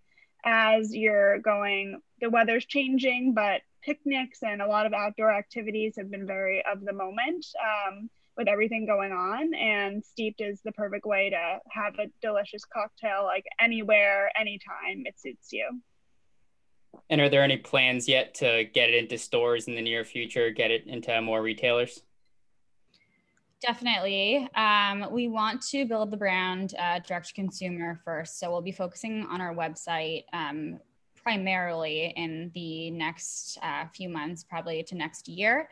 as 0.43 0.96
you're 0.96 1.39
going, 1.39 2.02
the 2.22 2.32
weather's 2.32 2.65
changing, 2.65 3.36
but 3.36 3.62
picnics 3.84 4.41
and 4.41 4.63
a 4.63 4.67
lot 4.67 4.88
of 4.88 4.93
outdoor 4.93 5.32
activities 5.32 5.96
have 5.98 6.10
been 6.10 6.26
very 6.26 6.63
of 6.65 6.84
the 6.84 6.93
moment. 6.93 7.46
Um, 7.62 8.10
with 8.38 8.47
everything 8.47 8.86
going 8.86 9.12
on 9.12 9.54
and 9.56 10.04
Steep't 10.04 10.39
is 10.39 10.62
the 10.63 10.71
perfect 10.73 11.06
way 11.06 11.30
to 11.30 11.60
have 11.71 11.95
a 12.00 12.08
delicious 12.21 12.63
cocktail 12.65 13.23
like 13.23 13.45
anywhere 13.60 14.32
anytime 14.39 15.04
it 15.06 15.19
suits 15.19 15.50
you 15.52 15.82
and 17.10 17.19
are 17.19 17.30
there 17.30 17.43
any 17.43 17.58
plans 17.58 18.08
yet 18.08 18.34
to 18.36 18.65
get 18.73 18.89
it 18.89 18.95
into 18.95 19.17
stores 19.17 19.67
in 19.67 19.76
the 19.76 19.82
near 19.82 20.04
future 20.04 20.52
get 20.52 20.71
it 20.71 20.86
into 20.88 21.19
more 21.21 21.41
retailers 21.41 22.02
Definitely. 23.60 24.47
Um, 24.56 25.08
we 25.12 25.28
want 25.28 25.63
to 25.69 25.86
build 25.86 26.12
the 26.12 26.17
brand 26.17 26.76
uh, 26.78 27.00
direct 27.00 27.30
to 27.30 27.34
consumer 27.34 28.00
first. 28.06 28.39
So 28.39 28.52
we'll 28.52 28.62
be 28.62 28.71
focusing 28.71 29.26
on 29.32 29.41
our 29.41 29.54
website 29.56 30.26
um, 30.32 30.80
primarily 31.15 32.13
in 32.15 32.52
the 32.54 32.91
next 32.91 33.58
uh, 33.63 33.86
few 33.93 34.10
months, 34.10 34.43
probably 34.43 34.84
to 34.84 34.95
next 34.95 35.28
year. 35.28 35.69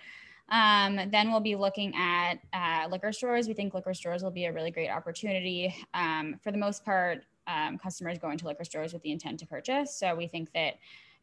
Um, 0.49 1.09
then 1.09 1.31
we'll 1.31 1.39
be 1.39 1.55
looking 1.55 1.93
at 1.95 2.35
uh, 2.53 2.87
liquor 2.89 3.11
stores. 3.11 3.47
We 3.47 3.53
think 3.53 3.73
liquor 3.73 3.93
stores 3.93 4.23
will 4.23 4.31
be 4.31 4.45
a 4.45 4.53
really 4.53 4.71
great 4.71 4.89
opportunity. 4.89 5.75
Um, 5.93 6.35
for 6.43 6.51
the 6.51 6.57
most 6.57 6.85
part, 6.85 7.23
um, 7.47 7.77
customers 7.77 8.17
go 8.17 8.29
into 8.29 8.45
liquor 8.45 8.63
stores 8.63 8.93
with 8.93 9.01
the 9.01 9.11
intent 9.11 9.39
to 9.39 9.47
purchase. 9.47 9.95
So 9.95 10.15
we 10.15 10.27
think 10.27 10.51
that 10.53 10.75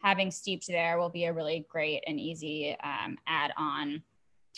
having 0.02 0.30
Steep't 0.30 0.66
there 0.66 0.98
will 0.98 1.08
be 1.08 1.24
a 1.24 1.32
really 1.32 1.64
great 1.68 2.02
and 2.06 2.18
easy 2.18 2.76
um, 2.82 3.16
add 3.26 3.52
on. 3.56 4.02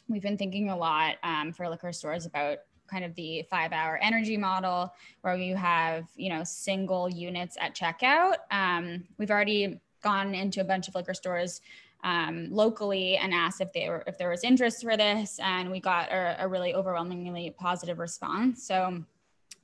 We've 0.09 0.23
been 0.23 0.39
thinking 0.39 0.71
a 0.71 0.77
lot 0.77 1.17
um, 1.23 1.53
for 1.53 1.69
liquor 1.69 1.93
stores 1.93 2.27
about 2.27 2.59
kind 2.91 3.05
of 3.05 3.15
the 3.15 3.45
five 3.51 3.73
hour 3.73 3.99
energy 4.03 4.37
model 4.37 4.93
where 5.23 5.37
you 5.37 5.57
have 5.57 6.07
you 6.17 6.29
know 6.29 6.45
single 6.45 7.09
units 7.09 7.57
at 7.59 7.75
checkout 7.75 8.37
um, 8.51 9.05
we've 9.17 9.31
already 9.31 9.81
gone 10.03 10.35
into 10.35 10.61
a 10.61 10.65
bunch 10.65 10.87
of 10.87 10.95
liquor 10.95 11.15
stores 11.15 11.63
um, 12.05 12.49
locally 12.51 13.17
and 13.17 13.35
asked 13.35 13.61
if 13.61 13.73
they 13.73 13.89
were 13.89 14.05
if 14.07 14.17
there 14.19 14.31
was 14.31 14.45
interest 14.45 14.83
for 14.83 14.97
this, 14.97 15.41
and 15.43 15.71
we 15.71 15.81
got 15.81 16.13
a, 16.13 16.37
a 16.45 16.47
really 16.47 16.75
overwhelmingly 16.75 17.53
positive 17.59 17.99
response. 17.99 18.65
So 18.67 19.03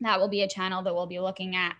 that 0.00 0.18
will 0.18 0.29
be 0.29 0.42
a 0.42 0.48
channel 0.48 0.83
that 0.83 0.94
we'll 0.94 1.07
be 1.07 1.20
looking 1.20 1.55
at. 1.55 1.76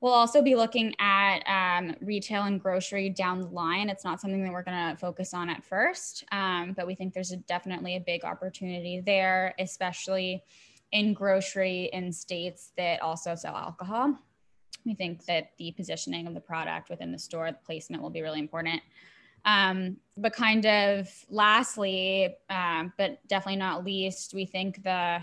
We'll 0.00 0.12
also 0.12 0.42
be 0.42 0.56
looking 0.56 0.96
at 0.98 1.38
um, 1.46 1.94
retail 2.00 2.42
and 2.42 2.60
grocery 2.60 3.08
down 3.08 3.40
the 3.40 3.46
line. 3.46 3.88
It's 3.88 4.04
not 4.04 4.20
something 4.20 4.42
that 4.42 4.52
we're 4.52 4.64
going 4.64 4.90
to 4.90 4.96
focus 4.96 5.32
on 5.32 5.48
at 5.48 5.62
first, 5.64 6.24
um, 6.32 6.72
but 6.76 6.88
we 6.88 6.96
think 6.96 7.14
there's 7.14 7.30
a, 7.30 7.36
definitely 7.36 7.94
a 7.94 8.00
big 8.00 8.24
opportunity 8.24 9.00
there, 9.00 9.54
especially 9.60 10.42
in 10.90 11.14
grocery 11.14 11.88
in 11.92 12.12
states 12.12 12.72
that 12.76 13.00
also 13.00 13.36
sell 13.36 13.54
alcohol. 13.54 14.18
We 14.84 14.94
think 14.94 15.24
that 15.26 15.52
the 15.58 15.70
positioning 15.70 16.26
of 16.26 16.34
the 16.34 16.40
product 16.40 16.90
within 16.90 17.12
the 17.12 17.18
store, 17.18 17.52
the 17.52 17.58
placement 17.64 18.02
will 18.02 18.10
be 18.10 18.22
really 18.22 18.40
important. 18.40 18.82
Um, 19.44 19.96
but 20.16 20.32
kind 20.32 20.66
of 20.66 21.08
lastly, 21.30 22.36
um, 22.50 22.92
but 22.98 23.26
definitely 23.28 23.56
not 23.56 23.84
least, 23.84 24.34
we 24.34 24.46
think 24.46 24.82
the 24.84 25.20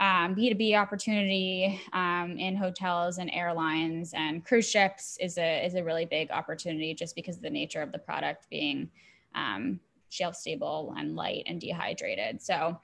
um, 0.00 0.36
B2B 0.36 0.80
opportunity 0.80 1.80
um, 1.92 2.36
in 2.38 2.54
hotels 2.54 3.18
and 3.18 3.30
airlines 3.32 4.12
and 4.14 4.44
cruise 4.44 4.68
ships 4.68 5.16
is 5.20 5.38
a, 5.38 5.64
is 5.66 5.74
a 5.74 5.82
really 5.82 6.04
big 6.04 6.30
opportunity 6.30 6.94
just 6.94 7.16
because 7.16 7.36
of 7.36 7.42
the 7.42 7.50
nature 7.50 7.82
of 7.82 7.90
the 7.90 7.98
product 7.98 8.46
being 8.48 8.90
um, 9.34 9.80
shelf 10.10 10.36
stable 10.36 10.94
and 10.96 11.16
light 11.16 11.42
and 11.46 11.60
dehydrated. 11.60 12.40
So 12.40 12.78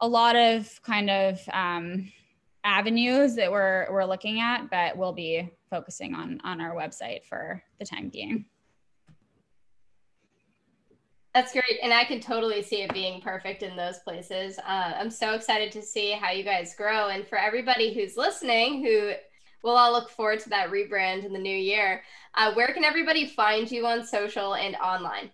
a 0.00 0.08
lot 0.08 0.36
of 0.36 0.80
kind 0.82 1.10
of 1.10 1.40
um, 1.52 2.10
avenues 2.64 3.34
that 3.36 3.50
we're 3.50 3.86
we're 3.90 4.04
looking 4.04 4.40
at, 4.40 4.70
but 4.70 4.96
we'll 4.96 5.12
be 5.12 5.50
focusing 5.68 6.14
on 6.14 6.40
on 6.44 6.60
our 6.60 6.74
website 6.74 7.24
for 7.24 7.62
the 7.78 7.84
time 7.84 8.08
being. 8.08 8.46
That's 11.32 11.52
great. 11.52 11.78
And 11.80 11.92
I 11.92 12.04
can 12.04 12.20
totally 12.20 12.60
see 12.62 12.82
it 12.82 12.92
being 12.92 13.20
perfect 13.20 13.62
in 13.62 13.76
those 13.76 13.98
places. 14.00 14.58
Uh, 14.58 14.94
I'm 14.96 15.10
so 15.10 15.34
excited 15.34 15.70
to 15.72 15.82
see 15.82 16.10
how 16.10 16.32
you 16.32 16.42
guys 16.42 16.74
grow. 16.74 17.08
And 17.08 17.26
for 17.26 17.38
everybody 17.38 17.94
who's 17.94 18.16
listening, 18.16 18.84
who 18.84 19.12
we'll 19.62 19.76
all 19.76 19.92
look 19.92 20.10
forward 20.10 20.40
to 20.40 20.48
that 20.48 20.70
rebrand 20.70 21.24
in 21.24 21.32
the 21.32 21.38
new 21.38 21.56
year, 21.56 22.02
uh, 22.34 22.52
where 22.54 22.72
can 22.74 22.84
everybody 22.84 23.26
find 23.26 23.70
you 23.70 23.86
on 23.86 24.04
social 24.04 24.54
and 24.54 24.74
online? 24.76 25.30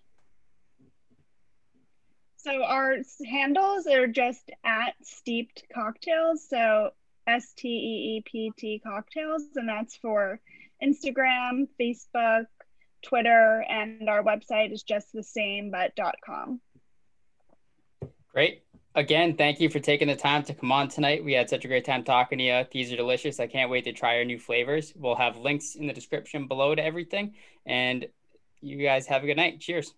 So 2.37 2.63
our 2.63 2.97
handles 3.27 3.87
are 3.87 4.07
just 4.07 4.51
at 4.65 4.95
Steep't 5.03 5.63
cocktails. 5.75 6.47
So 6.49 6.91
S 7.27 7.55
T 7.57 7.69
E 7.69 8.17
E 8.19 8.23
P 8.25 8.53
T 8.57 8.83
cocktails. 8.85 9.43
And 9.57 9.69
that's 9.69 9.97
for 9.97 10.41
Instagram, 10.85 11.69
Facebook, 11.81 12.47
Twitter, 13.07 13.65
and 13.69 14.09
our 14.09 14.23
website 14.23 14.73
is 14.73 14.83
just 14.83 15.13
the 15.13 15.23
same, 15.23 15.71
but 15.71 15.93
.com. 16.25 16.61
Great. 18.33 18.63
Again, 18.95 19.37
thank 19.37 19.61
you 19.61 19.69
for 19.69 19.79
taking 19.79 20.09
the 20.09 20.17
time 20.17 20.43
to 20.45 20.55
come 20.55 20.73
on 20.73 20.89
tonight. 20.89 21.25
We 21.25 21.35
had 21.35 21.51
such 21.51 21.65
a 21.65 21.69
great 21.69 21.85
time 21.85 22.03
talking 22.03 22.39
to 22.39 22.45
you. 22.45 22.65
These 22.73 22.93
are 22.93 22.97
delicious. 22.97 23.39
I 23.39 23.47
can't 23.47 23.71
wait 23.71 23.85
to 23.85 23.93
try 23.93 24.17
our 24.17 24.25
new 24.25 24.39
flavors. 24.39 24.93
We'll 24.97 25.17
have 25.17 25.37
links 25.37 25.75
in 25.75 25.87
the 25.87 25.93
description 25.93 26.49
below 26.49 26.75
to 26.75 26.83
everything. 26.83 27.35
And 27.67 28.07
you 28.63 28.83
guys 28.83 29.07
have 29.07 29.23
a 29.23 29.27
good 29.27 29.37
night. 29.37 29.61
Cheers. 29.61 29.95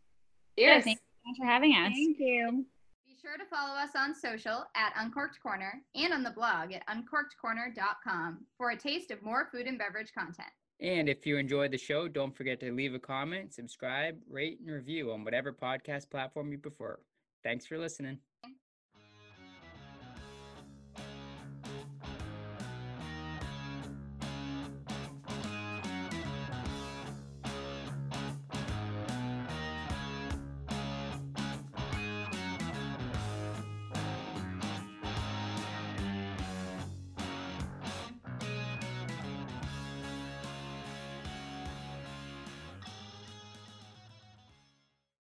Cheers. 0.59 0.85
Thank 0.85 0.99
you 1.27 1.35
for 1.39 1.47
having 1.47 1.73
us. 1.73 1.93
Thank 1.93 2.19
you. 2.19 2.67
Be 3.07 3.15
sure 3.23 3.39
to 3.39 3.45
follow 3.49 3.75
us 3.75 3.91
on 3.97 4.15
social 4.15 4.65
at 4.75 4.93
Uncorked 4.97 5.41
Corner 5.41 5.81
and 5.95 6.13
on 6.13 6.25
the 6.25 6.31
blog 6.31 6.73
at 6.73 6.83
uncorkedcorner.com 6.89 8.47
for 8.57 8.71
a 8.71 8.77
taste 8.77 9.13
of 9.13 9.23
more 9.23 9.49
food 9.53 9.67
and 9.67 9.79
beverage 9.79 10.13
content. 10.13 10.49
And 10.81 11.09
if 11.09 11.27
you 11.27 11.37
enjoyed 11.39 11.73
the 11.73 11.79
show, 11.79 12.07
don't 12.07 12.37
forget 12.37 12.61
to 12.61 12.73
leave 12.73 12.95
a 12.95 13.01
comment, 13.01 13.53
subscribe, 13.53 14.17
rate, 14.31 14.61
and 14.61 14.71
review 14.71 15.11
on 15.13 15.25
whatever 15.25 15.53
podcast 15.53 16.09
platform 16.11 16.53
you 16.53 16.59
prefer. 16.59 16.99
Thanks 17.43 17.67
for 17.67 17.79
listening. 17.79 18.19